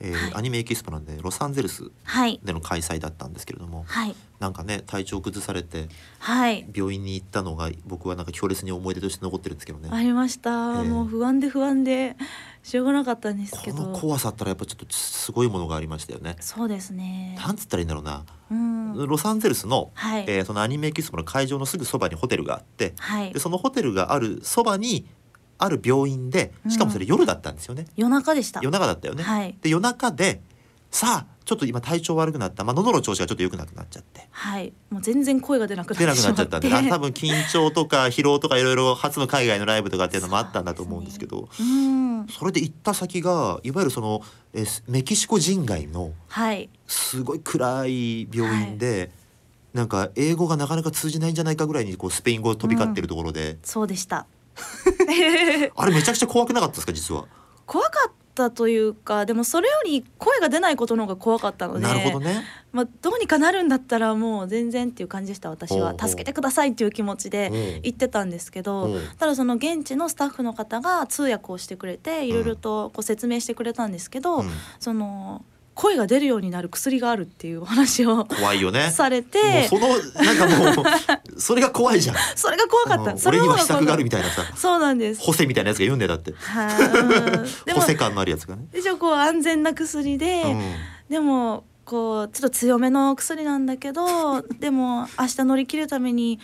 [0.00, 0.32] えーはい。
[0.34, 2.40] アニメエキスポなんでロサンゼルスはい。
[2.42, 4.14] での開催だったんですけれどもはい。
[4.38, 6.66] なんかね体調崩されてはい。
[6.74, 9.90] 病院に行ったのが僕はなんか強烈に思い出として残ってるんですけどね。
[9.92, 12.16] ありました、ええもう不安で不安で
[12.62, 16.36] しょうがなかったんですけこのど怖さったらやっぱちょっとすごいものがありましたよね。
[16.40, 17.36] そうですね。
[17.38, 19.06] なんつったらいいんだろうな、うん。
[19.06, 23.32] ロサンゼルスの、はい、えーそのアニメエキスポの会場のすぐそばにホテルがあってはい。
[23.32, 25.06] でそのホテルがあるそばに
[25.60, 28.60] ある病院でしかもそれ夜だったんですよね、夜中でした。
[28.62, 29.22] 夜中だったよね。
[29.22, 29.56] はい。
[29.60, 30.40] で夜中で
[30.90, 34.26] さあちょっと今体調悪くなった、まあ、喉の調子がちょっと良くなくなっちゃって。
[34.30, 34.72] はい。
[34.88, 41.48] もう全然声が出なくなって出なくなっちゃったんで 多分緊張とか疲労とかいろいろ初の海外のライブとかっていうのもあったんだと思うんですけど。
[41.58, 42.26] うん。
[42.28, 46.68] それで行った先がいわゆるそのえーメキシコ人街のはい。
[46.86, 49.10] すごい暗い病院で、
[49.72, 54.26] なんか英語がなかなか通じないんじゃないかぐらいにこうスペイン語を飛び交ってるところで、そうでした
[55.76, 57.26] あれめちゃくちゃ怖くなかったですか実は。
[57.66, 62.44] 怖かったというかでもそれより声が出ないことの方が怖かったのでなるほどね。
[62.72, 65.94] まあ、どうにかなるんだったらもう全然っていう感じでした私は。
[65.98, 67.78] 助けてくださいっていう気持ちでう。
[67.78, 68.96] ん言ってたんですけどう。
[68.96, 74.50] んただその現地のスタッフの方が通訳をしてくれていろいろとこう説明してくれたんですけど、うん。
[74.78, 75.44] その
[75.80, 78.90] 声が出るようになる薬があるっていうお話を怖いよね。
[78.90, 79.88] されもうてその
[80.22, 82.16] なんかもうそれが怖いじゃん。
[82.36, 86.34] それが怖かったうんそれ俺には秘策があるみたいなさたそうなんですホセみたいなやつが言うんだよだって。
[87.72, 88.66] ホセ感のあるやつがね。
[88.74, 90.60] 一応こう安全な薬で、うん
[91.08, 96.38] でもこうちょっと強めの薬なんだけど でも明日乗り切るために。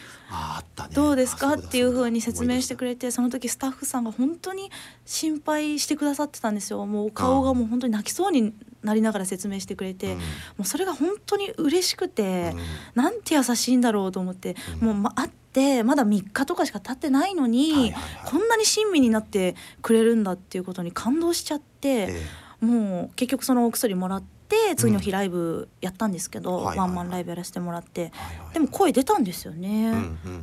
[0.92, 1.50] どうですか？
[1.50, 2.90] あっていう風に説明してくれ。
[2.92, 4.70] れてその時スタッフさんが本当に
[5.04, 8.54] 心配してくださってたんですよもう顔がもう本当に泣きそうに
[8.86, 10.18] なりながら説明してくれて、うん。
[10.18, 10.24] も
[10.60, 13.02] うそれが本当に嬉しくて、うん。
[13.02, 14.88] なんて優しいんだろうと思って、うん。
[14.88, 17.92] もう、ま、会ってまだ3日とかしか経ってないのに、
[18.24, 22.22] こんなに親身になってくれるんだっていうことに感動しちゃって、え
[22.60, 28.12] もう結局そのお薬もらって次の日ライブやったんですけど、ワンマンライブやらせてもらって、
[28.52, 29.92] でも声出たんですよね。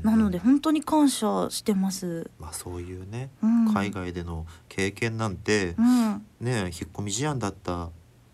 [0.04, 2.30] なので本当に感謝してます。
[2.40, 3.74] まあそういうね、うん。
[3.74, 7.90] 海外での経験なんてうん、ね引っ込み思案だった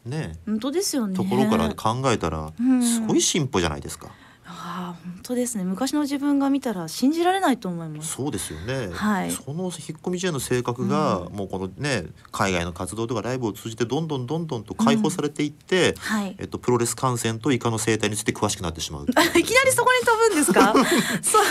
[0.06, 1.16] ね本当ですよね。
[1.16, 4.10] ところから考えたらうんすごい進歩じゃないですか。
[4.52, 5.64] ああ本当ですね。
[5.64, 8.14] 昔の自分が見たら信じられないと思います。
[8.14, 16.36] そうですよね、はいその引っ込み思案の性格が、うんもうこのね海外の活動とかライブを通じてどんどんどんどんと解放されていって、はい。
[16.40, 20.74] えっと、プロレス観戦とイカの生態について詳しくなってしまうってあいういきなりそこに飛ぶんですか？
[21.22, 21.46] そう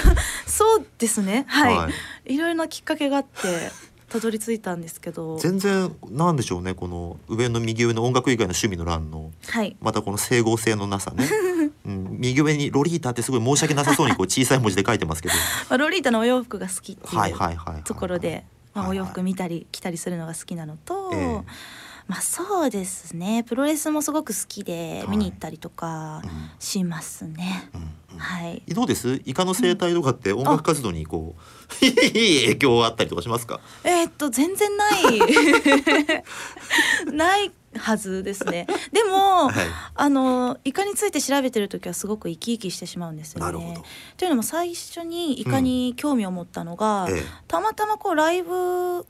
[0.46, 1.44] そうですね。
[1.46, 1.90] はい。、は
[2.26, 3.70] いろいろなきっかけがあって
[4.08, 5.38] たどり着いたんですけど。
[5.38, 9.30] 全然なんでしょうねこの上の右上の音楽以外の趣味の欄の。
[9.48, 9.76] はい。
[9.80, 11.28] またこの整合性のなさね、
[11.86, 15.34] うん、右上に「ロリータ」ってすごい申し訳なさそうにこう 小さい文字で書いてますけど。
[15.34, 18.44] まあロリータのお洋服が好きってはいいうところで、
[18.74, 23.44] まあ、お洋服見たり着たりするのが好きなのと、ええまあそうですね。
[23.44, 25.08] プロレスもすごく好きではい。
[25.10, 26.50] 見に行ったりとかうん。
[26.58, 27.70] しますね。
[27.74, 27.82] うん
[28.14, 28.18] うん。
[28.18, 28.62] はい。
[28.68, 29.20] どうです？
[29.26, 31.36] イカの生態とかって音楽活動にこ
[31.80, 33.60] う、 いい影響あったりとかしますか？
[33.84, 35.02] えーっと全然ない。
[37.12, 38.66] ないはずですね。
[38.92, 39.54] でも、はい。
[39.94, 43.82] あのイカについて調べてる時はすごく生き生きしてしまうんですよね。
[44.16, 47.22] というのも最初にイカに興味を持ったのが、ええ。
[47.46, 49.06] たまたまこうライブ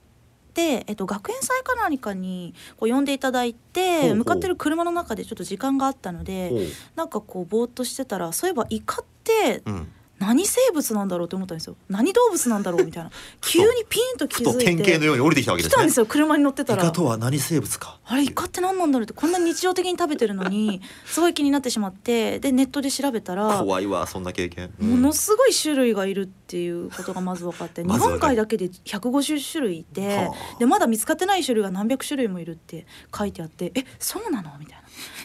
[0.59, 6.51] で、えっと、学園祭か何かにこう呼んでいただいて向かってる車の中でちょっと時間があったので
[6.97, 11.77] なんかこうぼーっとしてたらそういえばイカってうん何生物なんだろうって思ったんですよ。
[11.89, 13.11] 何動物なんだろうみたいな。
[13.41, 14.65] 急にピンと気づいて。
[14.65, 15.75] 典型のように降りてきたわけですね。
[15.75, 16.07] 来たんですよ。
[16.07, 17.99] 車に乗ってたイらカとは何生物か。
[18.05, 24.91] あれイカって何なんだろうってこんな日常的に食べてるのにすごい気になってしまってでネットで調べたら怖いわそんな経験、うん。
[24.93, 30.59] ものすごい種類がいるっていうことがまず分かって、日本海だけで150種類いて、はあ。
[30.59, 34.78] でまだ見つかってない種類が何百種類もいるって書いてあってえそうなのみたいな。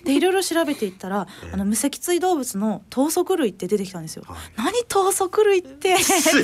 [0.04, 1.52] でいろいろ調べていったらええ。
[1.54, 4.24] あの無脊椎動物の頭足類って出てきたんですよ。
[4.28, 4.38] はい。
[4.58, 5.90] 何頭足類って？
[5.90, 5.92] い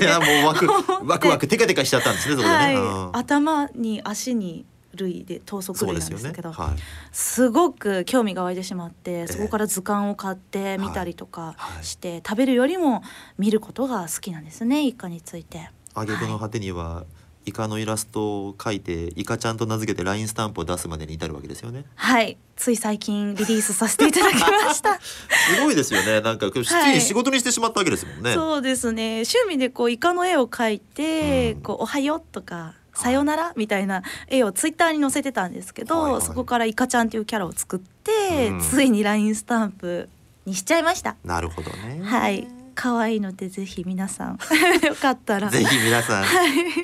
[0.03, 0.67] やもうワク
[1.05, 3.17] ワクワクテカテカしちゃったんですねそこでね、はい、うん。
[3.17, 4.65] 頭に足に
[4.95, 6.55] 類で頭足類なんですけど、ね。
[6.55, 6.79] はい。
[7.11, 11.85] すごく興味が湧いてしまってえそこから図鑑を買って見たりとかはい。
[11.85, 13.03] して、食べるよりも
[13.37, 15.69] 見ることが好きなんですねイカについて。
[15.93, 17.05] 挙句の果てには、
[17.49, 21.83] イカのイラストを描いてイカちゃんと名付けて LINE スタンプを出すまでに至るわけですよね。
[21.95, 22.37] はい。
[22.55, 24.99] つい最近リリースさせていただきました。
[25.01, 26.21] すごいですよね。
[26.21, 26.93] なんかつい。
[26.93, 29.23] に仕事にしてしまったわけですもんね、そうですね。
[29.23, 31.61] 趣味でこうイカの絵を描いて、うん。
[31.61, 38.61] こうおはようとかさよならみたいな絵をツイッターに載せてたんですけど、はいはいそこからイカちゃんっていうキャラを作って、うん。
[38.61, 40.07] ついに LINE スタンプ
[40.45, 41.15] にしちゃいました。
[41.23, 42.01] なるほどね。
[42.03, 44.39] はい可愛いのでぜひ皆さん。
[44.87, 45.49] よかったら。
[45.49, 46.25] ぜひ皆さん、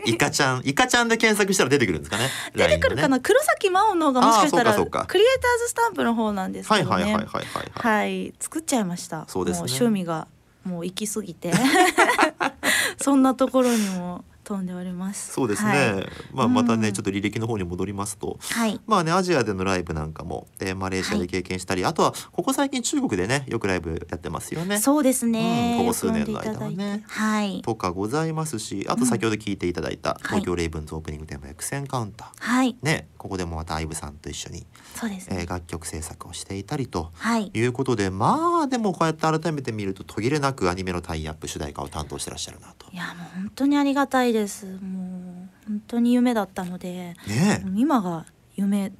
[0.05, 2.29] イカちゃんイカちゃんで検索したら出てくるんですかね？
[2.53, 6.89] 出てくるかな、黒崎真央のがもしかしたらクリエイターズスタンプの方なんですけどね。
[6.91, 8.01] はいはいはいはいはいはい。
[8.01, 8.33] はい。
[8.41, 9.23] 作っちゃいました。
[9.29, 9.59] そうですね。
[9.61, 10.27] もう趣味が
[10.65, 11.53] もう行き過ぎて。
[13.01, 15.33] そんなところにも飛んでおります。
[15.33, 16.07] そうですね、はい。
[16.33, 18.37] まあまたね、うんちょっと履歴の方に戻りますと。
[18.39, 18.79] はい。
[18.85, 24.79] まあねアジアでのライブなんかも、えーマレーシアで経験したり、あとはここ最近中国でねよくライブやってますよね。
[24.79, 27.03] そうですね、うんここ数年の間はね。
[27.07, 27.61] はい。
[27.63, 30.19] とかございますしあと先ほど聞いていただいたはい。
[30.39, 32.75] 東京レイブンズオープニングテーマ「エクセンカウンター」はい。
[32.81, 37.49] ねここでもまたアイブさんと一緒に、そうですね、えー楽曲制作をしていたりとはい。
[37.53, 42.85] いうことでまあでもこうやって改めて見ると途切れなくアニメのタイアップ主題歌を担当してらっしゃるなと。
[42.91, 44.65] いやもう本当にありがたいです。
[44.65, 44.79] もう
[45.67, 47.63] 本当に夢だったのでねえ。
[47.75, 48.91] 今が夢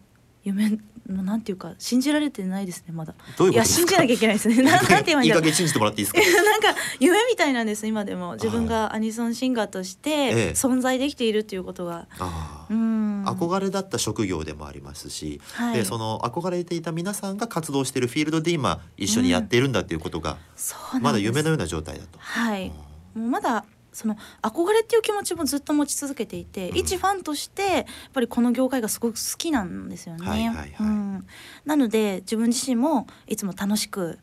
[0.43, 3.13] 夢のなんていうか信じられてないですねまだ。
[3.51, 4.61] いや信じなきゃいけないですね。
[4.63, 6.41] ななんて言いい加減信じてもらっていいですか？
[6.43, 8.33] なんか夢みたいなんです今でも。
[8.33, 10.33] 自分がアニソンシンガーとしええ。
[10.51, 12.73] て存在できているっていうことが、あー。
[12.73, 13.23] うん。
[13.25, 15.77] 憧れだった職業でもありますし、はい。
[15.77, 22.19] でその憧れていた皆さんが活動しているフィールドで今一緒にやっているんだっていうことが、そうなんまだ夢のような状態だと。
[22.19, 22.69] はい。
[22.69, 22.75] も
[23.15, 26.77] うまだその憧れっていう気持ちもずっと持ち続けていて、うん。
[26.77, 30.27] 一ファンとしてやっぱりこの業界がすごく好きなんですよね。
[30.27, 30.73] はいはいはい。
[30.79, 31.27] うん、
[31.65, 34.19] なので自分自身もいつも楽しく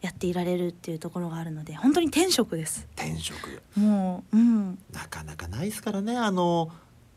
[0.00, 2.86] やっていられるっていうところがあるので本当に天職です。
[2.96, 3.62] 転職。
[3.76, 6.70] もう、うん、なかなかないですからねあの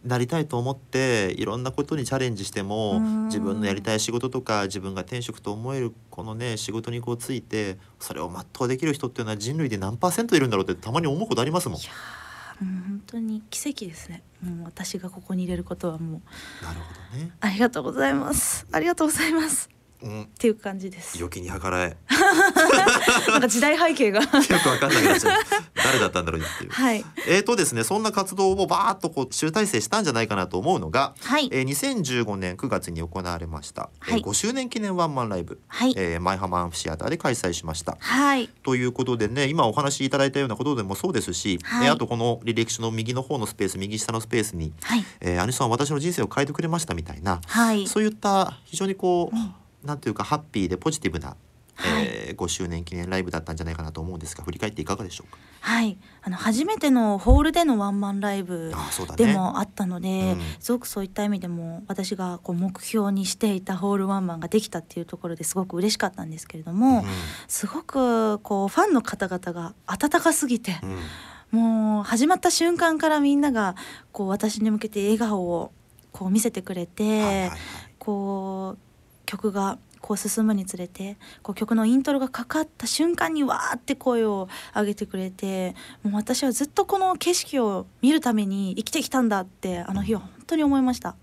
[0.03, 11.77] なりたいと思っていろんなことにチャレンジしてもうん自分のやりたい仕事とか自分が転職と思えるこのね仕事にこうついてそれを全うできる人っていうのは人類で何パーセントいるんだろうってたまに思うことありますもん。
[11.77, 11.81] うん
[12.61, 14.21] 本当に奇跡ですね。
[14.43, 16.21] もう私がここに入れることはも
[16.61, 17.31] うなるほどね。
[17.39, 18.67] ありがとうございます。
[18.71, 19.80] ありがとうございます。
[20.03, 21.19] うん、っていう感じです。
[21.19, 21.97] 良きに計らえ。
[23.29, 24.21] なんか時代背景が。
[24.21, 24.33] よく
[24.69, 25.41] わかんなくなっちゃう。
[25.75, 26.69] 誰だったんだろうっていう。
[26.73, 27.05] はい。
[27.27, 31.49] えーとですね、そんな活動をバーッとこう集大成したんじゃないかなと思うのが、はい。
[31.51, 35.93] えー、2015年9月に行われました、えーはい5周年記念ワンマンライブ、はい。
[35.97, 37.97] えーマイハマンフシアターで開催しました。
[37.99, 38.49] はい。
[38.63, 41.87] ということでね今お話しいただいたようなことでもそうですし、はい。
[41.87, 47.87] えーあとこの履歴書の右の方のスペース右下のスペースにはい「えー、アニソンは私の人生を変えてくれました」みたいな、はい。
[47.87, 51.35] そういった非常にこう、なんていうかハッピーでポジティブな、
[51.75, 52.05] はい。
[52.05, 55.37] えー5周年記念ライブだったんじゃないかなと思うんですが振り返っていかがでしょうか？
[55.59, 58.73] はい、あの初めてのホールでのワンマンライブ
[59.17, 60.41] でもあったので、うん。
[60.59, 67.03] すごくそういった意味でも私がこう目標にしていたホールワンマンができたっていうところですごく嬉しかったんですけれども、う
[67.49, 70.79] すごくこうファンの方々が温かすぎて、ん
[71.53, 71.59] うん。
[71.59, 73.75] もう始まった瞬間からみんなが
[74.13, 75.73] こう私に向けて笑顔を
[76.13, 77.59] こう見せてくれて、はいはいはい。
[77.99, 78.90] こう
[79.31, 91.15] 曲がこう進むにつれてこう曲のイントロがかかった瞬間にわーって声を上げてくれてもう私はずっとこの景色を見るために生きてきたんだってあの日は本当に思いました。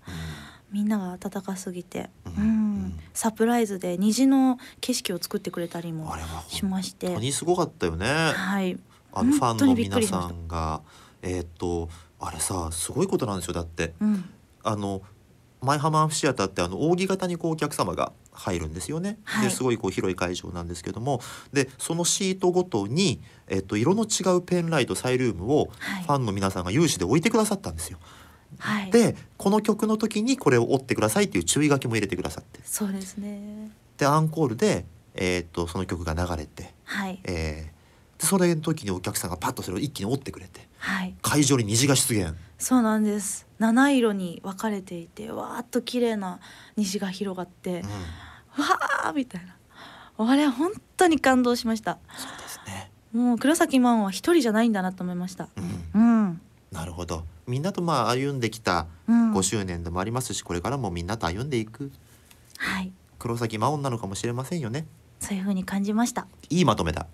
[0.71, 2.77] みんなが温かすぎて、ううん。
[2.89, 6.13] ん、サプライズで虹の景色を作ってくれたりも
[6.47, 7.07] しまして。
[7.07, 8.05] 本当にすごかったよね。
[8.05, 8.77] はい。
[9.11, 10.81] あのファンの皆さんが。
[11.21, 11.89] えーっと
[12.21, 13.93] あれさすごいことなんですよだって。
[13.99, 14.29] うん。
[14.63, 15.01] あの
[15.61, 19.19] マイハマンフシアターってあの扇形にこうお客様が入るんですよね。
[19.23, 19.45] はい。
[19.45, 21.21] ですごいこう広い会場なんですけども。
[21.51, 26.03] でそのシートごとに、えっと、色の違うペンライトサイルームをはい。
[26.03, 27.99] ファンの皆さんが有志で置いてくださったんですよ。
[28.57, 28.91] はい。
[28.91, 32.61] でこの曲の時にこれを折ってくださいっていう注意書きも入れてくださって。
[32.63, 33.71] そうですね。
[33.97, 37.19] でアンコールで、えっとその曲が流れて、はい。
[37.25, 37.79] えー
[38.19, 41.15] でそれの時にお客さんがパッとそれを一気に折ってくれてはい。
[41.21, 42.35] 会場に虹が出現。
[42.57, 46.39] そうなんです七色に分かれていてわーっと綺麗な
[46.77, 48.63] 虹が広がって、うん。
[48.63, 49.55] わーみたいな。
[50.17, 51.99] あれ本当に感動しました。
[52.17, 52.91] そうですね。
[53.13, 55.49] もう黒崎真央は一人じゃないんだなと思いました。
[55.93, 56.01] うん。
[56.01, 56.41] うん。
[56.71, 57.25] なるほど。
[57.47, 59.33] みんなとまあ歩んできたうん。
[59.33, 61.91] 5周年でもありますしこれからもみんなと歩んでいく。
[62.57, 62.91] はい。
[63.17, 64.87] 黒崎真音なのかもしれませんよね。
[65.19, 66.27] そういう風に感じました。
[66.49, 67.07] いいまとめだ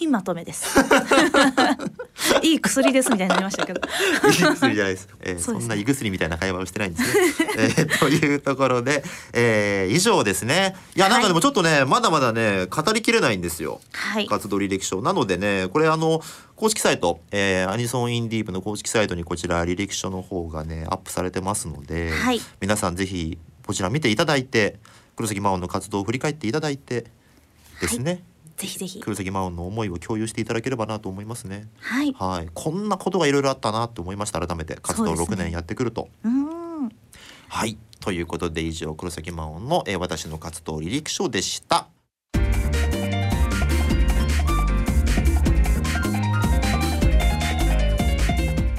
[0.00, 0.78] いいまとめです。
[2.42, 3.80] いい薬ですみたいになりましたけど。
[4.28, 5.08] 胃薬じゃないです。
[5.20, 5.60] えーそうですね。
[5.60, 7.48] そんな胃薬みたいな会話をしてないんですね。
[7.58, 10.74] えーというところで、えー以上ですね。
[10.96, 13.80] いやなんかでもちょっとね、まだまだね語りきれないんですよ。
[13.92, 14.26] はい。
[14.26, 15.02] 活動履歴書。
[15.02, 16.22] なのでねこれあの
[16.56, 22.40] 公式サイト、えーアニソンインディープの公式サイトにこちら履歴書の方がねアップされてますので、はい。
[22.60, 24.78] 皆さんぜひこちら見ていただいて
[25.16, 27.04] 黒崎真音の活動を振り返っていただいて
[27.80, 28.22] ですね、
[28.56, 29.00] ぜひぜひ。
[29.00, 31.68] 黒崎真音の思いを共有していただければなと思いますね。
[31.80, 32.12] はい。
[32.18, 34.76] はい、こんなことがいろいろあったなって思いました改めて。
[34.76, 35.36] 活動そうですね。
[35.36, 36.08] 6年やってくると。
[36.24, 36.88] うん。
[37.48, 37.76] はい。
[38.00, 41.88] ということで以上黒崎真音の、えー私の活動履歴書でした。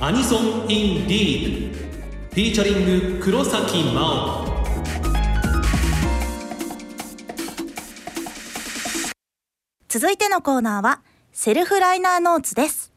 [0.01, 4.42] アニソン in DEEP featuring 黒崎真音
[9.93, 11.01] 続いてのコーナーは
[11.33, 12.91] セルフライナーノーツです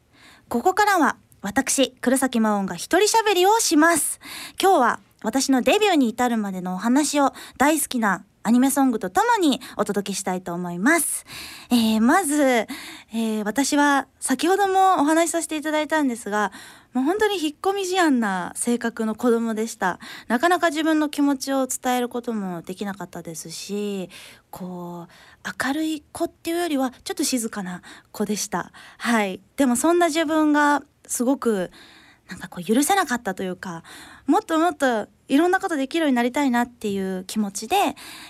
[0.49, 4.19] ここからは私黒崎真音が一人喋りをします
[4.59, 11.25] 今日は私のデビューに至るまでのお話を大好きなアニメソングとともにお届けしたいと思います。
[11.69, 16.53] えーまず、えー私は先ほどもお話しさせていただいたんですが、
[16.93, 19.99] もう本当に引っ込み思案な性格の子供でした。
[20.29, 24.09] なかなか自分の気持ちを伝えることもできなかったですし、
[24.49, 27.81] こう、明るい子っていうよりはちょっと静かな
[28.11, 28.71] 子でした。
[28.97, 29.39] はい。
[29.55, 31.71] でもそんな自分がすごく
[32.29, 33.83] なんかこう許せなかったというか
[34.25, 37.75] もっともっといろんなことできるようになりたいなっていう気持ちで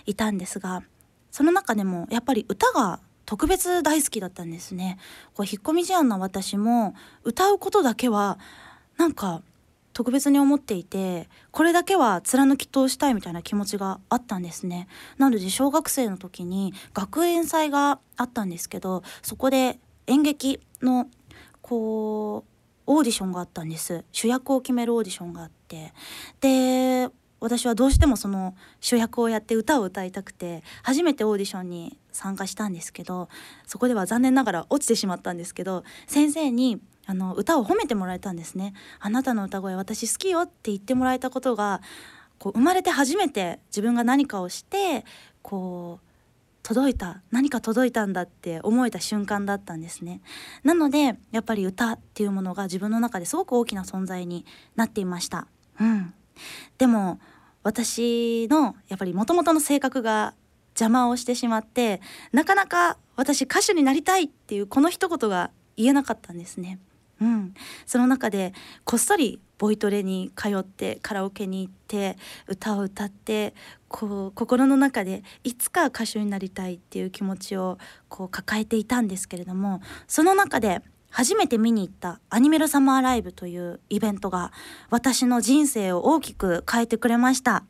[0.05, 0.83] いたんですが
[1.31, 4.97] その中でもやっぱり歌が特別大好きだったんですね。
[5.33, 8.39] こう引っ込み思案な私も歌うことだけは
[8.97, 9.41] なんか
[9.97, 14.87] 特別に思っていてこれだけは貫き通したいみたいな気持ちがあったんですね。
[15.17, 21.07] なので小学生の時に学園祭があったんですけどそこで演劇の
[21.63, 22.51] こう
[22.85, 25.93] オーディションがあったんです主役を決めるオーディションがあって
[26.41, 33.29] で私はどうしてもその主役をやって歌を歌いたくて初めてオーディションに参加したんですけど
[33.65, 38.73] そこでは残念ながら落ちてしまったんですけど先生にあの歌を褒めてもらえたんですね。
[38.99, 41.81] あなたの歌声私好きよって言ってもらえたことが
[42.37, 45.05] こう生まれて初めて自分が何かをして
[45.41, 46.07] こう
[46.63, 50.21] 届いた何か届いたんだって思えた瞬間だったんですね。
[50.63, 55.47] なのでやっぱり歌っていうものが自分の中ですごく大きな存在になっていました。
[55.79, 56.13] うん。
[56.77, 57.21] でも
[57.63, 60.33] 私のやっぱり元々の性格が
[60.71, 62.01] 邪魔をしてしまって
[62.33, 66.79] なかなか私歌手になりたいっていうこの一言が言えなかったんですね。
[67.21, 67.53] うん、
[67.85, 68.53] その中で
[68.83, 73.55] こっそりボイトレに通ってカラオケに行って歌を歌って
[73.87, 77.77] こう心の中でいつか歌手になりたいっていう気持ちを
[78.07, 84.51] こう抱えていたんですけれどもその中で初めて見に行ったアニメルサマーライブというイベントが
[84.89, 87.63] 私の人生を大きく変えてくれました。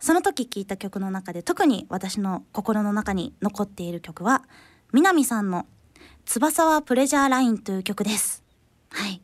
[0.00, 4.44] その時聴いた曲の中で特に私の心の中に残っている曲は
[4.92, 5.66] 南さんの
[6.24, 8.47] 「翼はプレジャーライン」という曲です。
[8.90, 9.20] はい。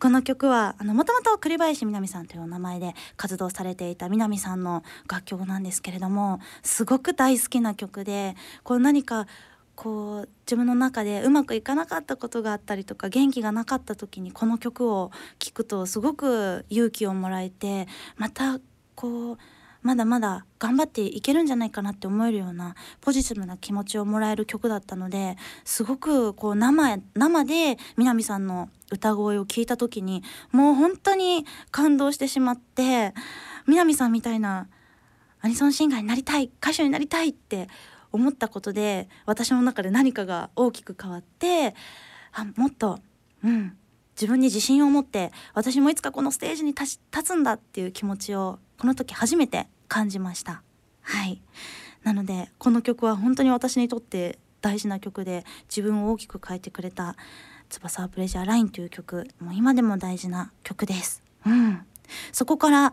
[0.00, 9.26] この曲はもともと栗林みなみさんというお名前で活動されていた南さんの楽曲なんですけれどもすごく大好きな曲でこう何か
[9.76, 18.60] こう自分の中でうまくいかなかったことがあったりとか元気がなかった時にこの曲を聴くとすごく勇気をもらえてまた
[18.94, 19.38] こう
[19.84, 33.12] まだまだ頑張っていけるんじゃないかなって思えるようなポジティブな気持ちをもらえる曲だったのですごくこう生生で南さんの歌声を聞いた時にもう本当に感動してしまって
[33.66, 34.68] 南さんみたいな
[35.42, 37.68] アニソンシンガーになりたい歌手になりたいって
[38.10, 41.74] 思ったことで私の中で何かが大きく変わって
[42.32, 43.00] あもっと
[43.44, 43.76] うん
[44.16, 50.60] 自分に自信を持って私もいつかこのステージに立ち立つんだっていう気持ちをこの時初めて感じました。
[51.02, 51.40] はい。
[52.02, 57.14] なのでこの曲は本当に私にとって大事な曲で自分を大きく変えてくれた
[57.70, 61.22] 「翼はプレジャーライン」という曲もう今でも大事な曲です。
[61.46, 61.86] うん。
[62.32, 62.92] そこから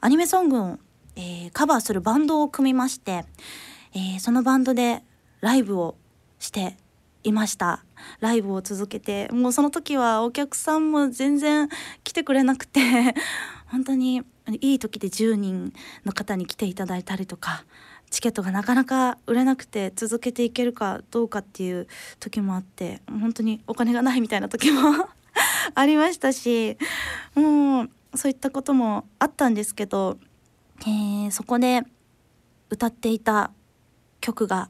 [0.00, 0.78] アニメソングを、
[1.14, 3.24] えーカバーするバンドを組みまして、
[3.94, 5.04] えーそのバンドで
[5.40, 5.94] ライブを
[6.40, 6.76] して
[7.22, 7.84] いました。
[8.18, 11.68] ライブを続けてもうその時はお客さんも全然
[12.02, 13.14] 来てくれなくて
[13.66, 14.24] 本当に
[14.60, 15.72] いい時で10人
[16.04, 17.64] の方に来ていただいたりとか
[18.10, 21.86] チケットがなかなか売れなくて続けていけるかどうかっていう
[22.18, 25.08] 時もあって本当にお金がないみたいな時も
[25.74, 26.76] ありましたし
[27.34, 30.18] もうそういったこともあったんですけど、
[30.80, 31.82] えー、そこで
[32.68, 33.52] 歌っていた
[34.20, 34.68] 曲が、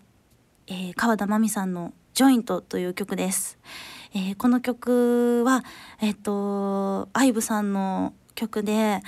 [0.66, 3.58] えー、川田真美さんの「ジョイント」という曲です。
[4.12, 5.64] えー、この曲は
[6.00, 9.02] えっ、と IVE さんの曲で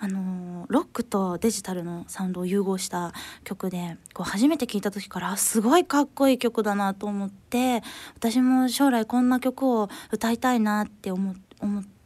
[0.00, 7.82] あのロックとデジタルのサウンドを融合した曲でこう初めて聴いた時からすごいかっこいい曲だなと思って
[8.14, 11.36] 私も将来こんな曲を歌いたいなって思っ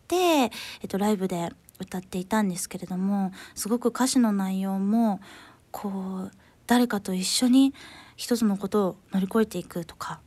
[0.08, 0.50] て、えっ
[0.88, 5.20] と、ライブで歌っていたんですけれどもすごく歌詞の内容も
[5.70, 6.30] こう
[6.66, 7.74] 誰かと一緒に
[8.16, 10.20] 一つのことを乗り越えていくとか、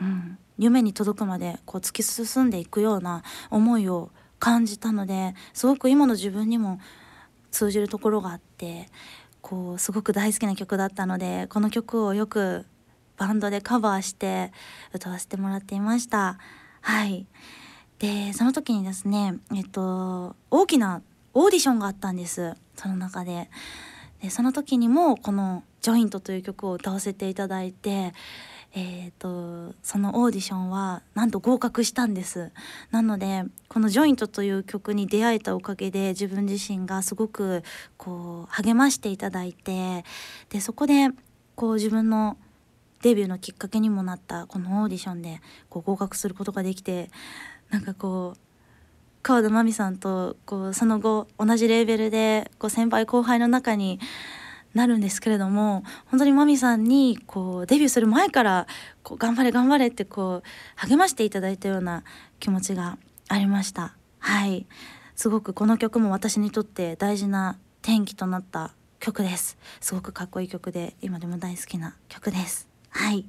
[0.00, 6.80] うん、夢に届くまでこう突き進んでいくような思いを感じたのですごく今の自分にも
[7.52, 8.88] 通じるところがあって
[9.40, 12.66] こうすごく大好きな曲だったのでこの曲をよく
[13.16, 14.50] バンドでカバーして
[14.92, 16.38] 歌わせてもらっていました。
[16.80, 17.26] はい。
[17.98, 21.02] でその時にですねえっと大きな
[21.34, 22.54] オーディションがあったんです。
[22.74, 23.48] その中で。
[24.22, 28.14] でその時にもこの「ジョイント」という曲を歌わせていただいて
[28.74, 32.52] えーと、そのオーディションはなんと合格したんです。
[32.90, 37.62] なのでこの「ジョイント」という曲に出会えたおかげで自分自身がすごく
[37.98, 40.04] こう励ましていただいて
[40.48, 41.10] でそこで
[41.54, 42.38] こう自分の
[43.02, 47.10] デビューのきっかけにもなったこのオーディションでこう合格することができて
[47.70, 48.38] なんかこう
[49.22, 54.00] 川田真美さんとこうその後同じレーベルでこう先輩後輩の中に
[54.74, 58.66] なるんですけれども本当にマミさんにこうデビューする前から
[59.02, 62.04] こう頑張れ頑張れってこう励ましていただいたような
[62.40, 62.98] 気持ちが
[63.28, 63.94] ありました。
[64.18, 64.66] はい。
[65.14, 69.58] すごくこの曲も私にとって大事な転機となった曲です。
[69.80, 72.68] すごくかっこいい曲で今でも大好きな曲です。
[72.90, 73.26] はい。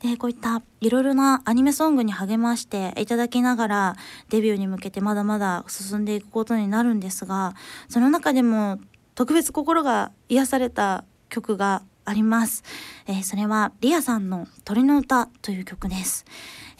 [0.00, 3.96] でこういったいろいろなアニメソングに励ましていただきながら
[4.28, 7.54] デビューに向けてまだまだ進んでいくことになるんですが
[7.88, 8.78] その中でも
[9.14, 12.62] 特別心が癒された曲があります、
[13.06, 16.24] えー、それはリアさんの鳥の歌という曲です、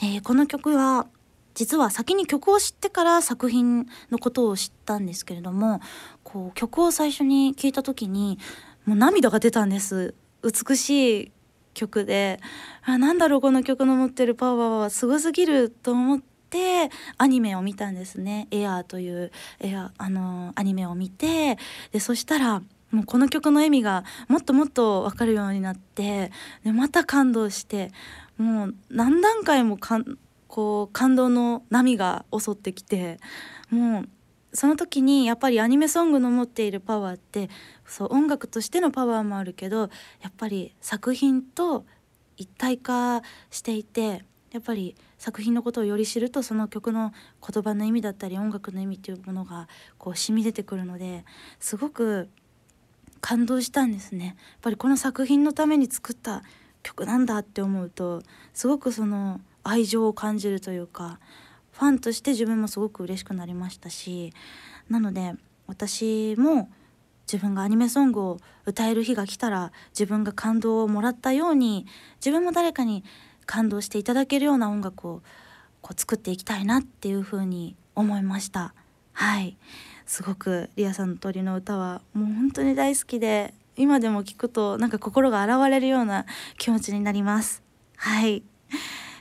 [0.02, 1.06] えー、この曲は
[1.54, 5.80] 実は先に曲を知ってから作品のことを知ったんですけれども
[6.24, 8.38] こう曲を最初に聴いた時に
[8.84, 10.14] もう涙が出たんです。
[10.42, 11.32] 美しい
[11.72, 12.38] 曲で
[12.84, 21.58] あなんだろうこの曲の持ってるパワーはすごすぎると思っててアニメを見たんですね「エアーというエアあのアニメを見て
[21.90, 26.30] でそしたらもうこの曲の意味がもっともっと分かるようになって
[26.62, 27.90] でまた感動して
[28.38, 33.18] もう何段階もかんこう感動の波が襲ってきて
[33.70, 34.08] もう
[34.52, 37.50] その時にやっぱりアニメソングの持っているパワーって
[37.84, 39.90] そう音楽としてのパワーもあるけど
[40.22, 41.84] やっぱり作品と
[42.36, 44.94] 一体化していてやっぱり
[45.24, 51.24] 作品のことをより知るとその曲の言葉の意味だったり音楽の意味っていうものがこう染み出てくるので
[51.58, 52.28] すごく
[53.22, 54.26] 感動したんですね。
[54.26, 56.42] やっぱりこの作品のために作った
[56.82, 58.22] 曲なんだって思うと
[58.52, 61.18] すごくその愛情を感じるというか
[61.72, 64.34] ファンとして自分もすごく嬉しくなりましたし
[64.90, 65.32] なので
[65.66, 66.68] 私も
[67.26, 73.04] 自分がアニメソングを歌える日が来たら自分が感動をもらったように自分も誰かに
[73.46, 75.22] 感動していただけるような音楽を
[75.80, 78.74] こう作っていきたいなっていうふうに思いました。
[79.12, 79.56] はい。
[80.06, 86.26] すごくリアさんの鳥の歌はもう本当に大好きで今でも聞くとなんか心が洗われるような
[86.58, 87.62] 気持ちになります。
[87.96, 88.42] はい。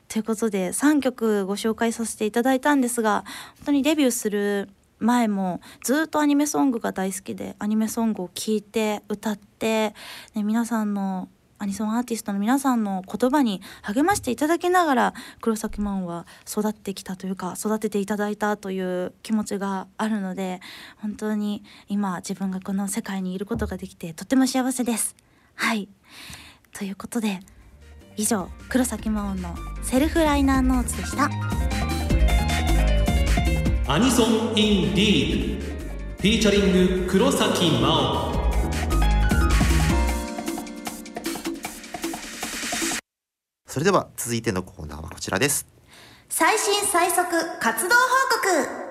[0.08, 3.24] ということで3曲ご紹介させていただいたんですが
[3.58, 4.70] 本当にデビューする
[5.00, 9.94] 前もずっとアニメソングが大好きでアニメソングを聴いて歌って、
[10.36, 20.60] ね、皆さんのアニソンアーティストの皆さんの言葉に励ましていただきながら黒崎マンは育ってきたというか育てていただいたという気持ちがあるので
[20.98, 25.16] 本当に今自分がこの世界にいることができてとっても幸せです。
[25.56, 25.88] はい。
[26.74, 27.40] ということで
[28.18, 31.30] 以上黒崎真音のセルフライナーノーツでした。
[33.86, 38.43] アニソン in DEEP featuring 黒崎真音。
[43.74, 45.66] それでは続いてのコーナーはこちらです。
[46.30, 47.26] 最新最速
[47.60, 48.02] 活動報
[48.68, 48.84] 告。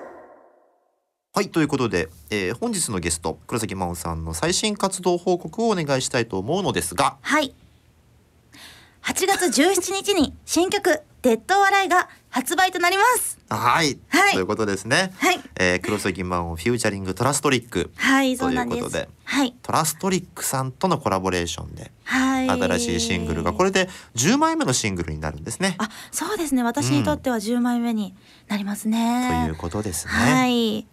[1.33, 7.15] はいということで、えー、本日のゲスト黒崎真音さんの最新活動報告をお願いしたいと思うのですが。
[7.21, 7.55] はい
[9.03, 15.13] 8月17日に新曲「デッド笑い」が発売となりますはい、はいということですね。
[15.17, 17.91] はいえー、黒崎マンをフューチャリングトラストリック。
[17.97, 25.75] はいということではいトラストリックさんとのコラボレーションではい新しいシングルがこれで10枚目のシングルになるんですね。
[25.77, 28.15] あそうですね私にとっては10枚目に
[28.47, 30.13] なりますね、ということですね。
[30.13, 30.87] はい。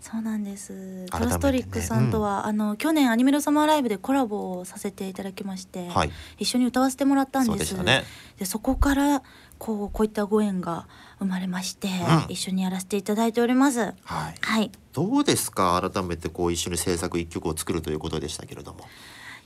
[0.00, 0.72] そうなんです。
[0.72, 7.74] 改めてねトラストリックさんとは、あの去年アニメロサマーライブでコラボをさせていただきまして、はい一緒に歌わせてもらったんです。
[7.74, 8.04] そうでね。
[8.38, 9.22] でそこから
[9.58, 10.86] こうこういったご縁が
[11.18, 11.90] 生まれまして、う
[12.30, 13.80] ん一緒にやらせていただいております。
[13.80, 13.94] はい。
[14.40, 14.70] はい。
[14.92, 15.80] どうですか？
[15.92, 18.86] 改めてこう一緒に制作一曲を作るということでしたけれども。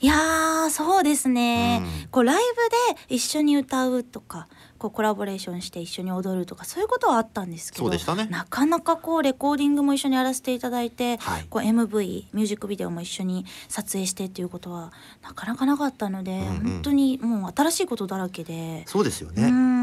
[0.03, 2.09] いやーそうですね、うん。
[2.09, 8.27] こうライブで一緒に歌うとかこうコラボレーションして一緒に踊るとかそういうことはあったんですけどそうでしたね。
[8.29, 11.47] なかなかこうレコーディングも一緒にやらせていただいて、はい。
[11.49, 14.93] こう MV ミュージックビデオも一緒に撮影してっていうことは
[15.23, 16.45] なかなかなかったので、うんうん。
[16.63, 19.49] 本当にもう新しいことだらけで、そうですようね。
[19.49, 19.82] ん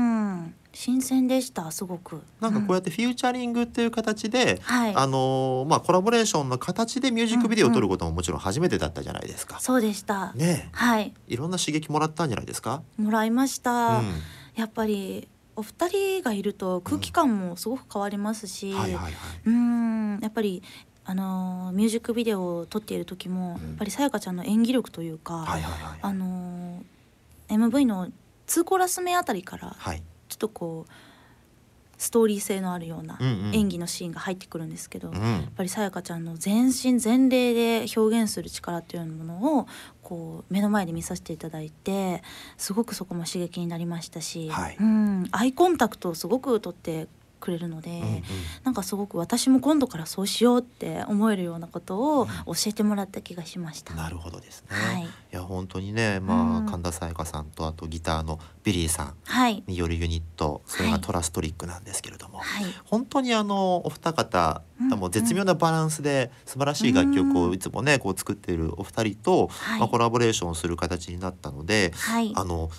[0.72, 2.22] 新鮮でしたすごく。
[2.40, 9.60] なんかこうやってフューチャリングっていう形で、はいあのーまあコラボレーションの形でミュージックビデオを撮ることももちろん初めてだったじゃないですか。
[9.60, 12.84] そうでした、ねはいえいろんな刺激もらったんじゃないですか？
[12.98, 14.00] もらいました。
[14.00, 14.06] うん
[14.56, 19.14] やっぱりお二人がいると空気感もすごく変わりますし、はいはいはい。
[19.46, 20.62] うんやっぱり
[21.06, 26.00] あのーミュージックビデオを撮っている時も、うんやっぱりさやかちゃんの演技力というか、はいはいはい。
[26.02, 28.08] あのー MV の
[28.48, 30.04] 2コーラス目あたりからはい。
[30.40, 30.92] とこう
[32.02, 33.56] ストーリー性のあるようなうんうん。
[33.56, 35.52] 演技のシーンが入ってくるんですけど、やっうん。
[35.54, 39.68] ぱりさやかちゃんの全身全霊で表現する力っていうものを
[40.02, 42.24] こう目の前で見させていただいて
[42.56, 44.78] すごくそこも刺激になりましたし、はい。
[44.80, 47.10] うん、アイコンタクトをすごく取って
[47.40, 48.24] くれるので、うんうん。
[48.64, 53.94] なんかすごく私も今度からそうしようって思えるようなことを教えてもらった気がしました。
[53.94, 54.76] なるほどですね。
[54.76, 55.04] はい。
[55.04, 56.66] いや本当にね、まあ、うん。
[56.66, 60.94] 神田沙也加さんとあとギターのビリーさんはい、によるユニットそれはい。
[60.94, 69.80] が TRUSTRICK なんですけれども、はい、本当にあのお二方、うんもう絶妙なバランスで素晴らしい楽曲をいつもねこう作っているお二人と、はい。
[69.80, 72.70] まあ、コラボレーションする形になったので、はい、あの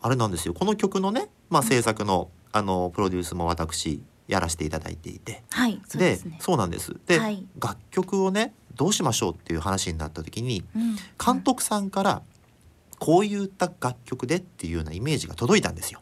[0.00, 0.54] あれなんですよ。
[0.54, 5.42] この曲のね、まあ、制作のあのプロデュースも私やらせていただいていて。
[5.50, 6.38] はい、そうでね。
[6.40, 12.22] そうなんですで、はい楽曲をねどうしましょうっていう話になった時にうん監督さんから
[13.02, 16.00] こういった楽曲でっていうようなイメージが届いたんですよ。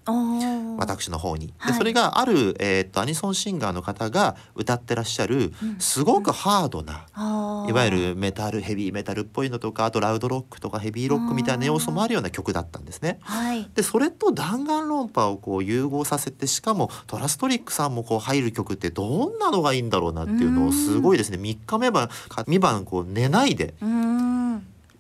[0.76, 1.54] 私の方に。
[1.56, 1.72] はい。
[1.72, 5.78] でそれがある、えー、とアニソンシンガーの方が歌ってらっしゃるうん。
[5.78, 7.70] すごくハードな、あー。
[7.70, 13.18] いわゆるメタルヘビーメタルっぽいのとかあとラウドロックとかヘビーロックみたいな要素もあるような曲だったんですね。
[13.22, 21.38] はい、でそれと弾丸論破をこう融合させてしかもトラストリックさんもこう入る曲ってどんなのがいいんだろうなっていうのをすごいですね。
[21.38, 23.72] 3日目晩か2晩こう寝ないで。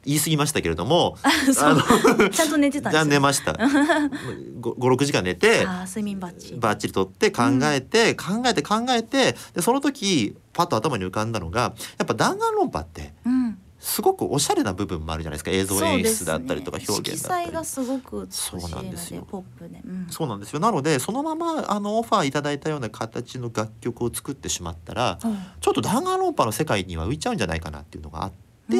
[0.04, 1.72] 言い過ぎましたけれども ちゃ
[2.44, 3.04] んと寝てたんですよ。
[3.06, 3.52] 寝ました。
[3.52, 6.54] 56時間寝てあー睡眠バッジ。
[6.54, 13.58] バッチリとって考えて、考えて考えてでその時パッと頭に浮かんだのがやっぱ弾丸論破ってうん。
[13.80, 15.50] すごくおしゃれな部分もあるじゃないですか。
[15.50, 17.46] 映像演出だったりとか表現だったり。
[17.46, 19.20] ね色彩がすごくそうなんですよ。
[19.20, 20.60] のでポップで、うん、そうなんですよ。
[20.60, 25.38] なのでそのままあのオファーいただいたような形の楽曲を作ってしまったらうん。
[25.60, 28.32] ちょっと弾丸論破の世界には浮いちゃうんじゃないかなっていうのがあっ
[28.70, 28.76] て、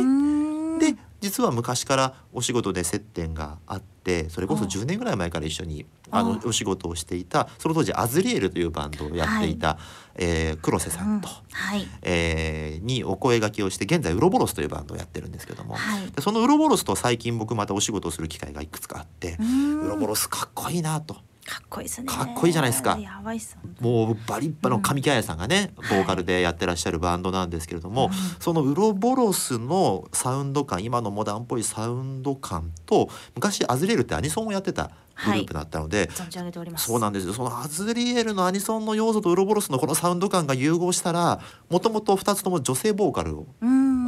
[0.92, 9.78] で実は昔からお仕事で接点があってそれこそあ10年ぐらい前から一緒にあのあお仕事をしていたその当時アズリエルというバンドをやっていた、
[10.16, 11.34] えー黒瀬さんと、うん。
[11.50, 11.86] はい。
[12.02, 16.10] えーにお声掛けをして現在ウロボロスというバンドをやってるんですけども、はい。
[16.10, 21.16] でそのウロボロスと最近僕またお仕事をする機会がいくつかあってウロボロスかっこいいなと。
[21.50, 22.06] かっこいいですね。
[22.06, 22.96] かっこいいじゃないですか。
[22.96, 25.88] やばいっすもうバリッバの神木彩さんがね、うん。
[25.88, 28.12] ボーカルでやってらっしゃるバンドなんですけれども、うん。
[28.38, 34.92] そのウロボロスのサウンド感今のモダンっぽいサウンド感と昔アズリエルってアニソンをやってた
[35.24, 36.86] グループだったので、存じ上げております。
[36.86, 37.34] そうなんですよ。
[37.34, 43.46] そのアズリエルのアニソンの要素とウロボロスのこのサウンド感が融合したらもともと2つとも女性ボーカルを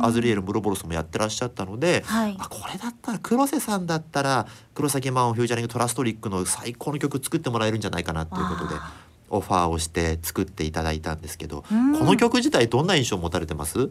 [0.02, 2.36] アズリエルもウロボロスもやってらっしゃったので、はい。
[2.38, 8.92] あこれだったら黒瀬さんだったら黒崎マンをフューチャリングトラストリックの最高の曲作ってもらえるんじゃないかなっていうことであ。
[9.30, 11.98] オファーをして作っていただいたんですけど、うん。
[11.98, 13.88] この曲自体どんな印象を持たれてます？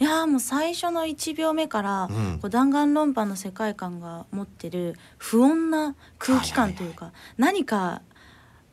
[0.00, 2.38] いやーもう最初の1秒目から、うん。
[2.40, 8.00] こう弾丸論破の世界観が持ってる不穏な空気感というか、何か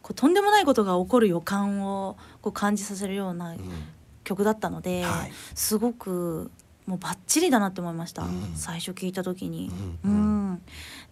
[0.02, 3.60] こうとんでもないことが起こる予感をこう感じさせるようなうん。
[4.24, 5.32] 曲だったので、はい。
[5.56, 6.52] すごく
[6.86, 8.54] もうバッチリだなって思いました、うん。
[8.56, 9.72] 最初聞いた時に。
[10.04, 10.62] ううんん。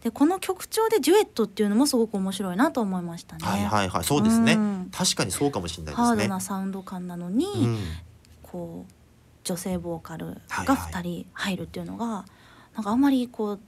[0.01, 3.45] でこの曲調でデュエットっていうのもすごく面白いなと思いましたね。
[3.45, 4.03] はいはいはい。
[4.03, 4.89] そうですね、うん。
[4.91, 6.29] 確かにそうかもしれないハードですね。
[6.29, 7.79] なサウンド感なのに、うん。
[8.43, 8.93] こう
[9.45, 10.91] 女性ボーカルはいがはい。
[10.91, 12.25] 2人入るっていうのが、
[12.75, 13.59] なんかあんまりこう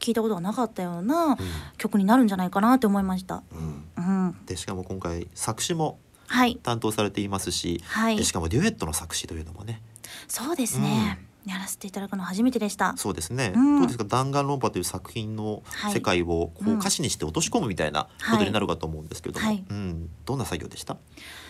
[0.00, 1.36] 聞聞いたことがなかったような
[1.76, 3.42] 曲になるんじゃないかなって思いました。
[3.52, 3.84] うん。
[3.96, 4.00] う
[4.30, 6.56] ん、でしかも今回作詞もはい。
[6.56, 8.16] 担当されていますし、はい。
[8.16, 9.80] でしかもデュエットの作詞というのもね。
[10.26, 12.94] そうですね、やらせていただくの初めてでした。
[12.96, 13.78] そうですね、うん。
[13.78, 15.92] どうですか弾丸論破という作品のはい。
[15.92, 16.78] 世界をこううん。
[16.78, 19.64] 歌詞にして落とし込むみたいなことになるかと思うんですけども、はい。
[19.68, 20.96] うん、どんな作業でした？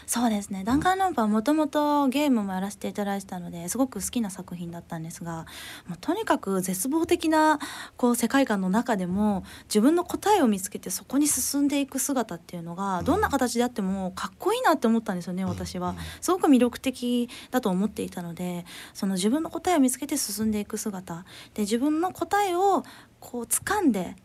[0.08, 0.64] そうですね。
[0.64, 5.44] 弾丸論破はもともとゲームもやらせていただいてたのですごく好きな作品だったんですが
[5.86, 7.58] もうとにかく絶望的な
[7.98, 15.94] こう世界観の中でも自分の答えを見つけてそこに進んでいく姿っていうのがどんな形であってもかっこいいなって思ったんですよね私は。
[16.22, 21.26] すごく魅力的だと思っていたのでその自分の答えを見つけて進んでいく姿。
[21.52, 22.82] で自分の答えを
[23.20, 24.16] こう掴んで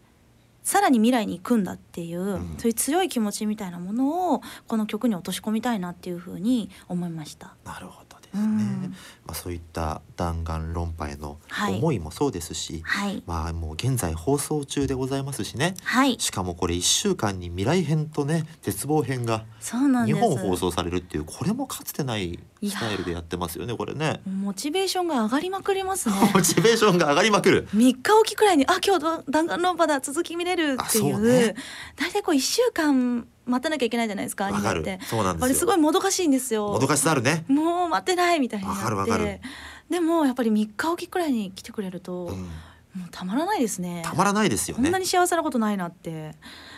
[0.63, 7.55] さらに未来に行くんだっていう、うんそういう強い気持ちみたいなものをこの曲に落とし込みたいなっていうふうに思いました。
[7.65, 8.02] なるほど
[8.33, 8.95] ですね、うん。
[9.25, 11.75] まあ、そういった弾丸論破へのはい。
[11.75, 15.75] 思いもそうですし、はい、まあもう現在放送中でございますしね。
[15.83, 20.19] はい、しかもこれ1週間に未来編とね絶望編が2そうなんです。
[20.19, 24.21] 本放送されるっていうこれもかつてないスタイルでやってますよねこれね。
[24.25, 26.15] モチベーションが上がりまくりますね。
[26.33, 27.67] モチベーションが上がりまくる。
[27.69, 31.55] 3日おきくらいにあ今日弾丸論破だ続き見れるっていあそううね。
[31.95, 34.99] 大体こう1週間待たなきゃいけないじゃないですかアニメって。
[35.05, 35.45] そうなんですよ。
[35.45, 36.69] あれすごいもどかしいんですよ。
[36.69, 37.45] もどかしさあるね。
[37.47, 39.41] もう待ってないみたいになって
[39.89, 42.49] でもやっぱり3日おきくらいに来てくれると、うん
[42.93, 44.83] もうたまらないですねたまらないですよね。
[44.83, 46.35] こんなに幸せなことないなって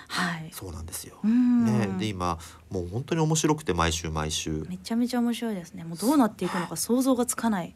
[0.07, 1.17] はいそうなんですよ。
[1.23, 2.37] うんね、で今
[2.69, 7.75] もう本当に面白くて毎週毎週めちゃめちゃ面白いですねもうどうなっていくのか想像がつかない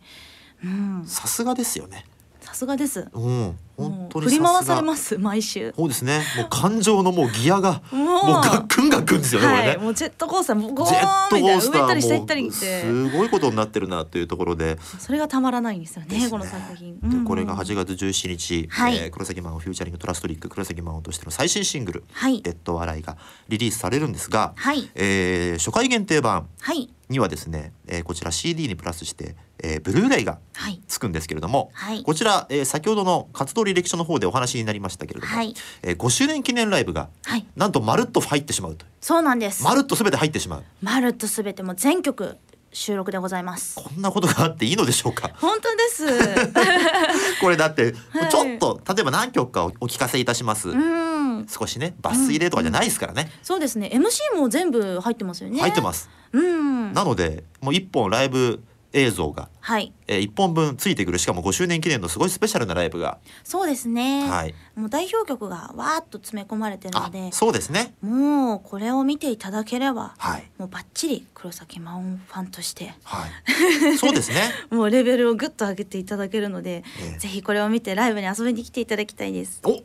[0.64, 2.06] うんさすがですよね。
[2.40, 5.74] さすがですうん本も当う振り回にされます毎週。
[5.76, 6.22] そうですね。
[6.38, 8.10] もう感情のもうギアがもう。
[8.42, 9.84] ガックンガックンですよね、はい、これね。
[9.84, 12.82] もうジェットコースターもうゴーンみたいな上たり下行ったりって。
[12.82, 14.78] すごいことになってるなというところで。
[15.00, 16.30] それがたまらないんですよねね。
[16.30, 17.14] この作品、でうん。
[17.14, 18.98] うんこれが8月17日、はい。
[18.98, 23.18] えー黒崎マンをフューチャリングトラストリック黒崎マンをとしての最新シングルはい「デッド・アライ」が
[23.48, 24.90] リリースされるんですが、はい。
[24.96, 26.90] えー初回限定版はい。
[27.10, 30.82] にはですね、えーこちら CD にプラスして、えーブルーレイがはい。
[30.88, 32.04] つくんですけれども、はい。
[32.04, 35.54] こちら、えー先ほどの活動履歴書の方でお話になりましたけれども、はい。
[35.84, 37.46] えー5周年記念ライブがはい。
[37.56, 39.64] なんとまるっと入ってしまうとそうなんです。
[39.64, 40.64] まるっと全て入ってしまう。
[40.82, 42.38] まるっとすべてもう全曲
[42.72, 43.76] 収録でございます。
[43.76, 45.32] こんなことがあっていいのでしょうか？
[45.36, 46.06] 本当です。
[47.42, 48.32] これだってはい。
[48.32, 51.48] ちょっと、例えば何曲かおお聞かせいたします、うん。
[51.48, 53.90] 少しね抜粋でとかじゃないですからね、そうですね。
[53.94, 55.60] MC も全部入ってますよね。
[55.60, 56.10] 入ってます。
[56.32, 56.94] うん。
[56.94, 58.62] なのでもう一本ライブ
[58.94, 59.94] 映像が、はい。
[60.08, 64.56] えー、1本分ついてくるしかも5周年記念のすごいスペシャルなライブが、そうですね、はい。
[64.76, 67.94] もう代表曲がわーっと詰め込まれてるのあでそうですね。
[68.02, 70.50] もうこれを見ていただければはい。
[70.58, 72.94] もうバッチリ黒崎真音ファンとして。
[73.04, 73.98] はい。
[73.98, 74.42] そうですね。
[74.72, 77.20] もうレベルをぐっと上げていただけるので、ええ。
[77.20, 79.62] ぜひこれを見てライブに遊びに来ていただきたいです。
[79.64, 79.84] お、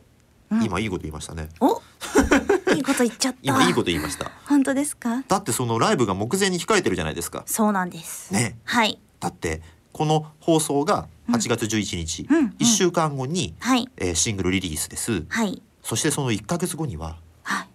[0.51, 0.63] うん。
[0.63, 1.49] 今いいこと言いましたね。
[1.59, 1.81] お
[2.75, 3.37] いいこと言っちゃった。
[3.41, 5.23] 今いいこと言いました本当ですか？
[5.27, 8.33] だってそのライブが目前に控えてるじゃないですかそうなんです。
[8.33, 8.99] ねはい。
[9.19, 9.61] だって
[9.91, 13.89] この放送が8月11日、うんうん1週間後に、はい。
[13.97, 15.61] えーシングルリリースですはい。
[15.83, 17.57] そしてその1ヶ月後にははい。
[17.59, 17.67] はい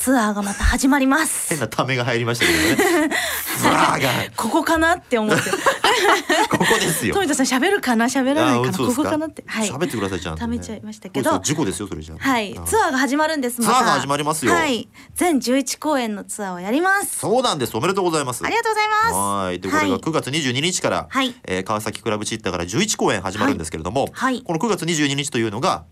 [0.00, 1.60] ツアーがまた始まります変。
[1.60, 3.10] なためが入りましたけどね
[3.60, 5.50] ツアーがここかなって思って。
[6.48, 8.06] ここですよ富田さん喋るかな？
[8.06, 8.78] 喋らないかな？
[8.78, 9.44] ここかなって。
[9.46, 9.68] はい。
[9.70, 12.56] 喋ってくださいちゃんと、ね、ためちゃいましたけど事故ですよそれじゃはい。
[12.58, 13.56] あツアーが始まるんです。
[13.60, 14.88] ツアーが始まりますよはい。
[15.14, 17.18] 全11公演のツアーをやります。
[17.18, 19.14] そうなんですおめでとうございますありがとうございます。
[19.44, 25.84] はいでこれがはい9月22日から、はいえー川崎クラブチッタから11公演始まるんですけれども、はいこの9月22日というのが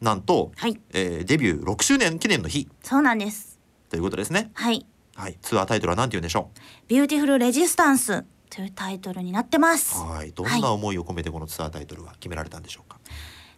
[0.00, 0.80] なんと、はい。
[0.92, 3.58] えーデビュー6周年記念の日そうなんです。
[3.90, 4.86] ということですねはい。
[5.16, 6.50] はいツアータイトルは何て言うんでしょ
[6.86, 9.96] Beautiful Resistanceというタイトルになってます。
[9.98, 12.98] うはいどんな思いを込めてこのツアータイトルは決められたんでしょうか？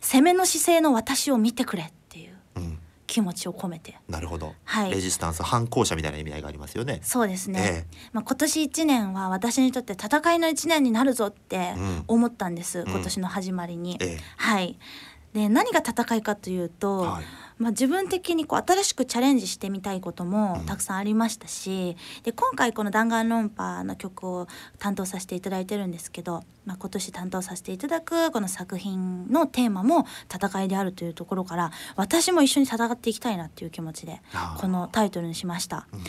[0.01, 3.99] 攻めの姿勢の私を見てくれっていううん気持ちを込めて。
[4.09, 7.87] なるほど、はいレジスタンス反抗者みたいな意味合いがありますよねそうですね。
[7.93, 12.85] えまあ今年一年は私にとって戦いの一年になるぞってうん思ったんです。
[12.85, 13.99] ん今年の始まりに。
[14.01, 14.79] ええはい。
[15.33, 17.25] で何が戦いかというと、はい。
[17.59, 20.67] まあ、自分的にこう新しくチャレンジしてみたいこともうん。
[20.67, 34.23] たくさんありましたし、で今回この「弾丸論破」の曲を担当させていただいてるんですけど、まあ、今年担当させていただくこの作品のテーマも戦いであるというところから私も一緒に戦っていきたいなっていう気持ちで
[34.59, 35.87] このタイトルにしました。
[35.93, 36.01] うん。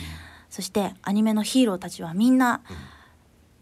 [0.48, 2.60] そしてアニメのヒーローたちはみんな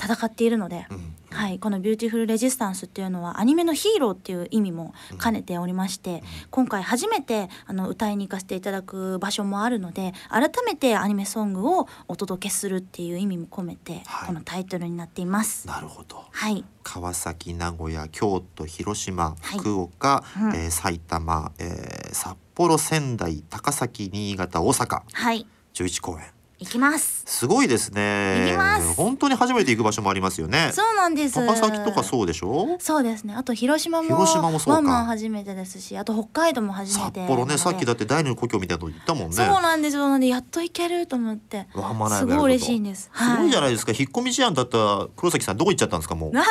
[0.01, 1.15] 戦っているので、うん。
[1.33, 14.27] はい、この「ビューティフル・レジスタンス」っていうのはアニメのヒーローっていう意味も兼ねておりまして、今回初めてあの歌いに行かせていただく場所もあるので改めてアニメソングをお届けするっていう意味も込めて、はい。
[14.29, 15.67] このタイトルになっています。
[15.69, 16.25] なるほど。
[16.31, 19.59] はい、川崎名古屋京都広島はい。
[19.59, 20.55] 福岡、うん。
[20.57, 25.03] えー埼玉、えー札幌仙台高崎新潟大阪。
[25.13, 26.27] はい、11公演
[26.61, 27.23] 行きます。
[27.25, 31.35] すごいですね行きます本当に初めて行く場所もありますよねそうなんです。
[31.35, 32.77] 高崎とかそうでしょ？
[32.79, 33.35] そうですね。
[33.35, 37.27] あと広島も広島もそうかワンマン初めてですし、あと北海道も初め札て。
[37.27, 40.03] 幌ねさっきだだって第二の故郷みたいなの言ったもんねそうなんですよ。
[40.07, 41.67] なのでやっと行けると思って。
[41.75, 43.11] ワンマンすごい嬉しいんです。
[43.15, 43.71] すごいじゃない。
[43.71, 46.33] ですか、引っ込み思案だった黒崎さんどこ行っちゃったんですかもう？
[46.33, 46.45] な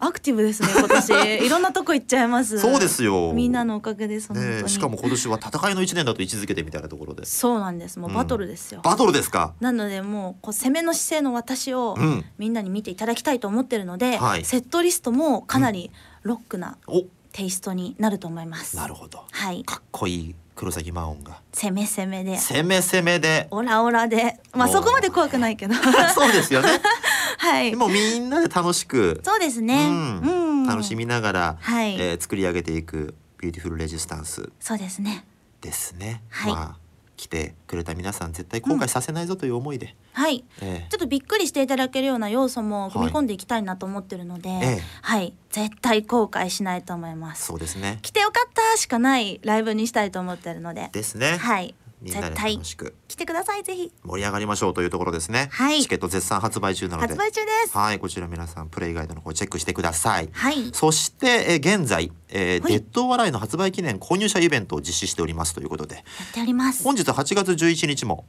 [0.00, 1.10] アクティブですね今年
[1.46, 2.58] いろんなとこ行っちゃいます。
[2.58, 4.30] そうですよみんなのおかげです。
[4.32, 7.98] ねえしかも今年は戦いの一年だと位置づけてみたいなところでそうなんです。
[8.00, 8.80] もうバトルですよ。
[8.82, 9.43] バトルですか？
[9.60, 15.90] なのでもうこう攻めの姿勢の私をうんみんなに見ていただきたいと思ってるので、はいセットリストもかなり
[16.22, 18.76] ロックなおテイストになると思います。
[18.76, 19.64] なるほどはい。
[19.64, 22.36] かっこいい黒崎真音が攻め攻めで。
[22.38, 25.74] 攻め攻めでオラオラで、まあおーそこまで怖くないけど。
[26.14, 26.68] そうですよね
[27.38, 27.76] はいで。
[27.76, 29.86] もみんなで楽しくそうですね。
[29.86, 30.66] ううんん。
[30.68, 35.24] 楽しみながら、はいえー作り上げていく Beautiful Resistanceそうですね。
[35.60, 36.83] ですね、はいまあ
[37.16, 40.44] 来てくれた皆さん絶対後悔させないぞという思いで、はい。
[40.60, 44.80] えちょっとびっくりしていただけるような要素も組み込んでいきたいなと思ってるので、ええ。
[45.02, 47.46] はい、絶対後悔しないと思います。
[47.46, 47.98] そうですね。
[48.02, 51.74] 来てよかったしかないライブにしたいと思ってるので、ですね、はい、
[52.04, 53.90] みんなで楽しく来てくださいぜひ。
[54.04, 57.76] 盛り上がりましょうというところですね、はいチケット絶賛発売中なので発売中です。
[57.76, 60.70] はいこちら皆さんプレイガイドの方チェックしてくださいはい。
[60.72, 66.84] そして、えー現在、えーはいデッド笑いの発売記念購入者イベントを実施しておりますということでやっております。
[66.84, 68.26] 本日8月11日も、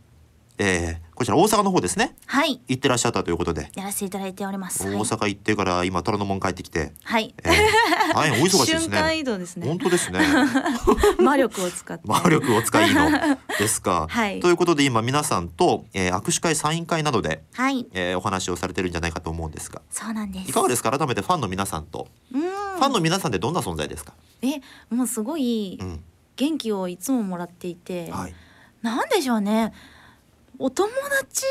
[0.58, 2.60] えーこちら大阪の方ですねはい。
[2.68, 4.84] 行ってらっしゃったということで、やらせていただいております。
[4.84, 5.00] 大はい。
[5.00, 7.34] 阪行ってから今虎ノ門帰ってきて、はい。
[7.42, 7.54] えー
[8.14, 9.78] 大変お忙しいです瞬間ね移動ですね本。
[9.78, 10.20] 当ですね
[11.24, 12.04] 魔力を使って。
[12.06, 13.10] 魔力を使いの
[13.58, 17.86] ですか、はいということで今皆さんと、えー握手会サイン会などで、はい。
[17.94, 20.50] えーお話をされてるんじゃないかと思うんですがそうなんです。
[20.50, 20.92] いかがですか？
[20.92, 22.42] 改めてファンの皆さんと、うん。
[22.42, 24.60] ファンの皆さんってどんな存在ですか、え、
[24.94, 26.04] もうすごいうん
[26.36, 28.36] 元気をいつももらっていて、はい、
[28.82, 29.72] なんでしょうね。
[30.60, 30.90] お友
[31.22, 31.46] 達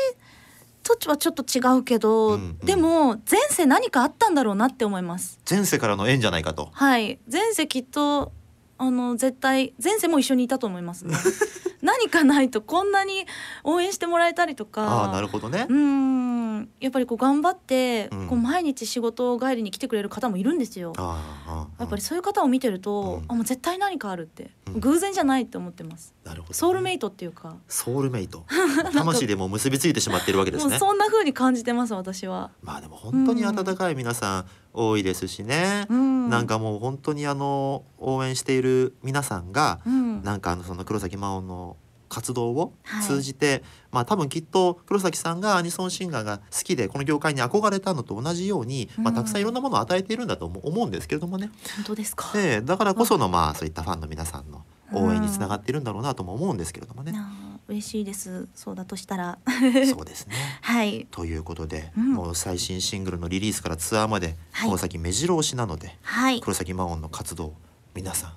[0.83, 2.57] とはちょっと違うけど、うんうん。
[2.59, 5.39] でも前世何かあったんだろうなって思います。
[5.49, 6.69] 前世からの縁じゃないかと。
[6.71, 8.31] はい、前世きっと
[8.77, 11.15] あの絶対前世も一緒にいたと思いますね。
[11.81, 13.25] 何かないとこんなに
[13.63, 14.83] 応援してもらえたりとか。
[14.83, 20.93] ああなるほどねう、ーんやっぱりこう頑張って、うんこう毎日仕事帰りに来てくれる方もいるんですよ。
[20.97, 26.13] あやっぱりそういう方を見てると、うんあもう絶対何かあるって、うん偶然じゃないって思ってます。
[26.23, 28.45] なるほどね、ソウルメイトっていうか、ソウルメイト
[28.93, 32.51] 魂でもう結びついてしまっているわけですねもうそんな風に感じてます私は。
[32.61, 34.45] まあでも本当に温かい皆さん
[34.75, 43.03] 多いですしね、うん、なんかもう本当にあの応援している皆さんが、うん、なんかあのその黒崎真音の活動をはい。
[43.03, 52.31] 通じて、まあ多分きっと黒崎さんがアニソンシンガーが好きでこの業界に憧れたのと同じように、まあ、うんたくさんいろんなものを与えているんだと思うんですけれどもね、本当ですか？
[52.35, 54.63] ええだからこそのまあそういったファンの皆さんの
[54.93, 57.11] 応援につながっているんだろうなとも思うんですけれどもね。
[57.11, 58.47] なあ嬉しいです。
[58.53, 59.39] そうだとしたら、
[59.87, 60.35] そうですね。
[60.61, 61.07] はい。
[61.09, 62.13] ということで、うん。
[62.13, 64.69] もう最新シングルのリリースからツアーまではい。
[64.69, 66.41] この先目白押しなので、はい。
[66.41, 67.53] 黒崎真音の活動
[67.95, 68.33] 皆さん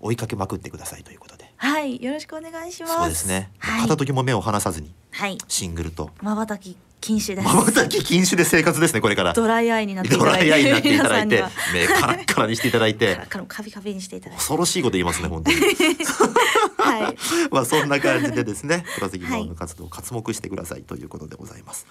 [0.00, 1.52] 追いかけまくってくださいということで。
[1.56, 2.02] はい。
[2.02, 2.94] よろしくお願いします。
[2.94, 3.82] そうですね、はい。
[3.82, 5.36] 片時も目を離さずにはい。
[5.46, 6.10] シングルと。
[6.22, 7.48] 瞬き禁止です。
[7.48, 9.32] 瞬き禁止で生活ですねこれから。
[9.34, 10.50] ドライアイになっていたドだいて。
[10.50, 14.38] ライアイになっていただいて目カラッカラにしていただいんにはてカラカビカビにしていただいて。
[14.38, 15.56] 恐ろしいこと言いますね本当に
[16.80, 17.16] はい
[17.50, 21.86] まあそんな感じでですね黒崎真音の活動を活目してくださいということでございます。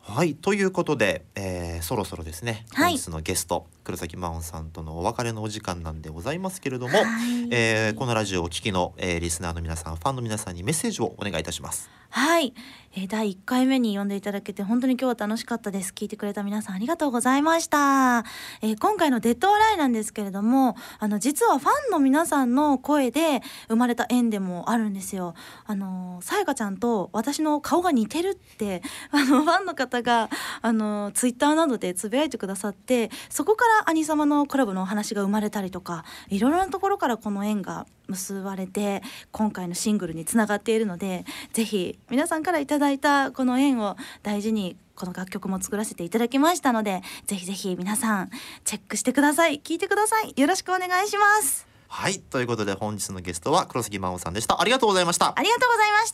[0.00, 7.04] はいということで、えーそろそろですね、はい本日のゲスト黒崎真音さんとのお別れのお時間なんでございますけれども、はい
[7.50, 11.90] えーこのラジオをお聞きの、えーリスナーの皆さんファンの皆さんにメッセージをお願いいたします。
[12.08, 12.54] はい、
[12.98, 15.92] えー、第1回目に呼んでいただけて本当に今日は楽しかったです。
[15.94, 18.24] 聞いてくれた皆さんありがとうございました、
[18.60, 25.34] えー今回の「デッド・アライ」なんですけれどもあの実はファンの皆さんの声で生まれた縁でもあるんですよ。
[25.64, 28.82] あのさやかちゃんと私の顔が似てるって
[29.12, 30.28] あのファンの方が
[30.60, 48.30] あのツイッターなどでつぶやいてくださってそこから兄様のコラボのお話が生まれたりとかいろいろなところからこの縁が結ばれて今回のシングルにつながっているのでぜひ皆さんからいただいたこの縁を大事にこの楽曲も作らせていただきましたのでぜひぜひ皆さん
[48.64, 49.60] チェックしてください。
[49.62, 50.34] 聞いてください。
[50.36, 51.68] よろしくお願いします。
[51.86, 52.18] はい。
[52.18, 54.60] ということで本日のゲストは黒崎真音さんでした。
[54.60, 55.32] ありがとうございました。
[55.36, 56.10] ありがとうございまし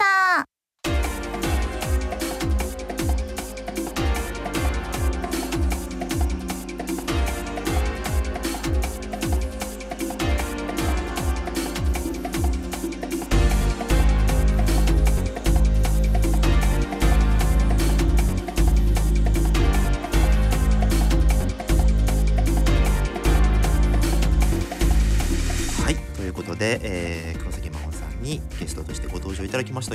[1.06, 1.13] た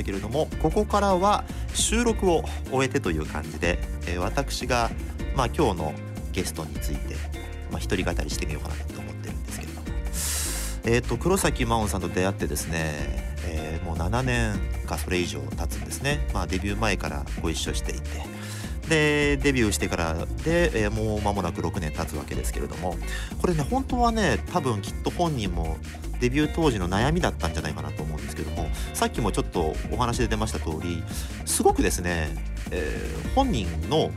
[0.00, 1.44] たけれどもここからは
[1.74, 4.90] 収録を終えてという感じで、えー、私が、
[5.36, 5.94] まあ、今日の
[6.32, 7.14] ゲストについて、
[7.70, 9.86] まあ、一人語りしてみようかなと思ってるんですけれども、
[10.84, 18.30] えーと、黒崎真音さんと出会ってですね、えー、もう7年かそれ以上経つんですね、まあ、デビュー前からご一緒していて。
[18.88, 22.96] でデビューしてからで、えー、もう間もなく6年経つわけですけれども。
[23.40, 25.76] これね本当はね多分きっと本人も
[26.20, 31.02] デビュー当時の悩みだったんじゃないかなと思うんですけどもさっきもちょっとお話で出ました通り
[31.46, 32.28] すごくですね、
[32.70, 34.10] えー、本人の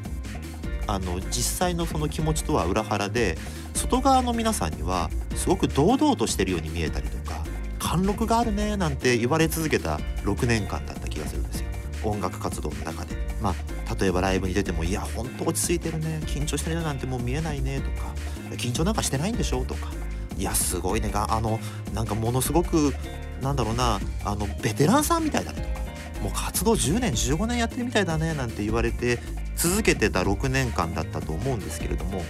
[0.86, 3.38] あの実際のその気持ちとは裏腹で
[3.74, 7.44] 外側の皆さんにはすごく堂々としてるように見えたりとか
[7.80, 11.68] 貫禄があるねなんて言われ続けた6年間だった気がするんですよ
[12.04, 18.14] 音楽活動の中でまあ例えばライブに出ても「いやほんと落ち着いてるね緊張してるなんてもう見えないね」とか
[18.58, 19.88] 「緊張なんかしてないんでしょ?」とか
[20.38, 21.60] 「いやすごいねがあの
[21.94, 22.94] なんかものすごく
[23.42, 25.84] なんだろうなあのベテランさんみたいだね」とか
[26.24, 29.20] もう活動10年15年やってるみたいだねなんて言われて
[29.56, 32.24] 続けてた6年間だったと思うんですけれども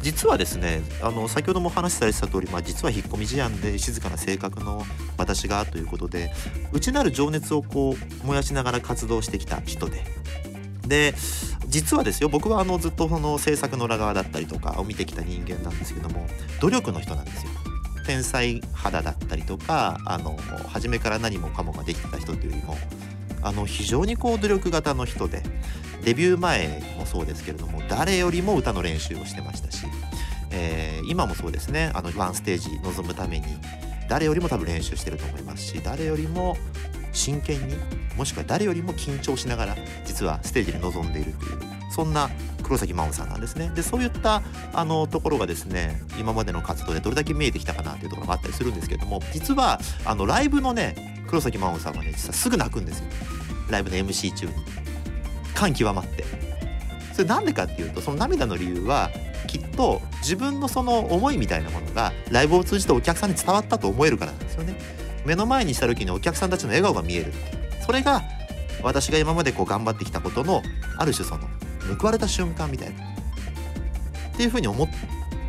[0.00, 4.84] 実はですねあの先ほどもお話しされてた通り、まあ、実は引っ込み思案で静かな性格の
[5.16, 6.32] 私がということで
[6.72, 10.04] 内なる情熱をこう燃やしながら活動してきた人で。
[10.86, 11.14] で
[11.68, 16.26] 実はですよ僕はあのずっとその制作の裏側だったりとかを見てきた人間なんですけども
[16.60, 17.50] 努力の人なんですよ。
[18.06, 20.34] 天才肌だったりとかあの
[20.68, 22.74] 初めから何もかもができた人というよりも
[23.42, 25.42] あの非常にこう努力型の人で
[26.04, 29.84] デビュー前もそうですけれども誰よりも歌の練習をしてましたし、
[30.50, 33.46] えー、今もそうですねあのワンステージ臨むために
[34.08, 36.56] 誰よりも多分練習してると思いますし誰よりも
[37.12, 37.76] 真剣に
[38.16, 41.58] もしくは誰よりも緊張しながら実はステージに臨んでいるという
[41.90, 42.30] そんな
[42.62, 43.70] 黒崎真央さんなんですね。
[43.74, 44.42] でそういった
[44.72, 53.06] あのところがですね今までの活動でどれだけ見えてきたかなというところがあったりするんですけども実はあのライブのね黒崎真央さんはね実はすぐ泣くんですよ。
[53.70, 54.52] ライブの MC 中に。
[55.54, 56.24] 感極まって。
[57.12, 59.10] それなんでかっていうとその涙の理由は
[59.48, 64.97] きっと自分のその思いみたいなものがライブを通じてお客さんに伝わったと思えるからなんですよね。
[65.28, 67.34] 目の前にした時にお客さんたちの笑顔が見える。
[67.84, 68.22] それが
[68.82, 70.62] 私が今までこう頑張ってきたことの
[70.96, 71.46] ある種その
[71.98, 73.04] 報われた瞬間みたいな。
[73.04, 74.88] っていうふうに思っ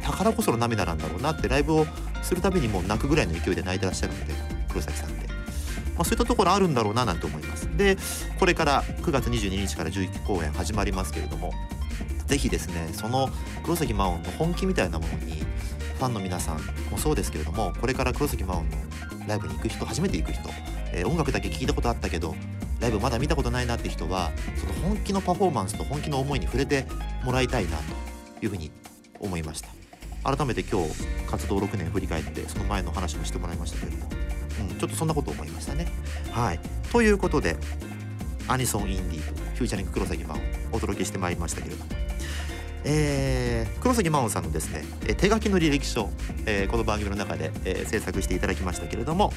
[0.04, 1.86] たからこその涙なんだろうなってライブを
[2.22, 4.34] するたびにもう泣くぐらいの勢いで泣いてらっしゃるので
[4.68, 5.34] 黒崎さんって、ま
[6.00, 7.70] あ、そういったところあるんだろうななんて思います。
[7.78, 7.96] で
[8.38, 11.54] これから9月22日から11公演始まりますけれども
[12.26, 13.30] 是非ですねその
[13.64, 15.44] 黒崎真音の本気みたいなものに
[16.00, 18.78] ファンの皆さんもそうですけれどもこれから黒崎真音の
[19.28, 20.50] ライブに行く人初めて行く人、
[20.94, 22.36] えー、音楽だけ聴いたことあったけど
[22.80, 26.86] ライブまだ見たことないなって人はその本気のパフォーマンスと本気の思いに触れて
[27.24, 27.84] もらいたいなと
[28.46, 28.72] いうふうに
[29.20, 29.70] 思いました。
[30.24, 34.10] 改めて今日活動6年振り返ってその前の話もしてもらいましたけれども、
[34.72, 35.88] うん、ちょっとそんなこと思いましたね。
[36.32, 36.60] はい。
[36.92, 37.58] ということで
[38.48, 39.22] アニソン・インディー
[39.56, 40.40] フューチャリング黒崎真央
[40.72, 42.09] お届けしてまいりましたけれども
[42.86, 44.84] えー、黒崎真央さんのですね
[45.16, 46.10] 手書きの履歴書、
[46.46, 49.34] えー、この番組の中で、えー、制作していただきましたけれども、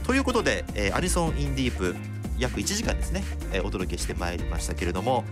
[0.04, 1.94] ということで、えー、アニソン・インディープ
[2.38, 5.24] 約1時間ですね、え、お届けしてまいりましたけれども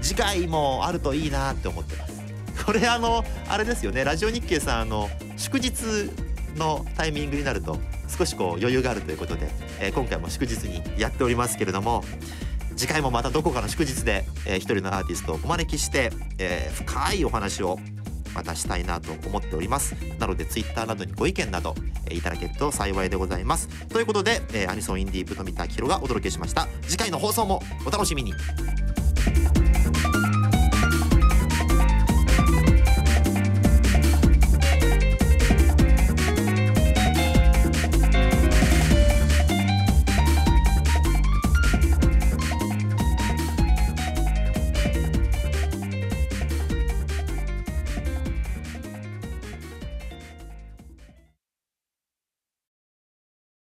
[0.00, 2.16] 次回もあるといいなって思ってます。
[2.64, 6.10] これあのあれですよねラジオ日経さんあの祝日
[6.56, 7.78] のタイミングになると
[8.08, 12.02] 少しこう余裕があるということで、え、今回も祝日にやっておりますけれども
[12.76, 17.78] 次回もまたどこかの祝日で、えー、一人のアーティストをお招きして、えー、深いお話を
[18.36, 19.96] またしたいなと思っております。
[20.18, 21.74] なので Twitter などにご意見など、
[22.08, 23.68] えいただけると幸いでございます。
[23.88, 26.68] ということで、え、アニソンインディープ富田明宏がお届けしました。
[26.82, 28.34] 次回の放送もお楽しみに。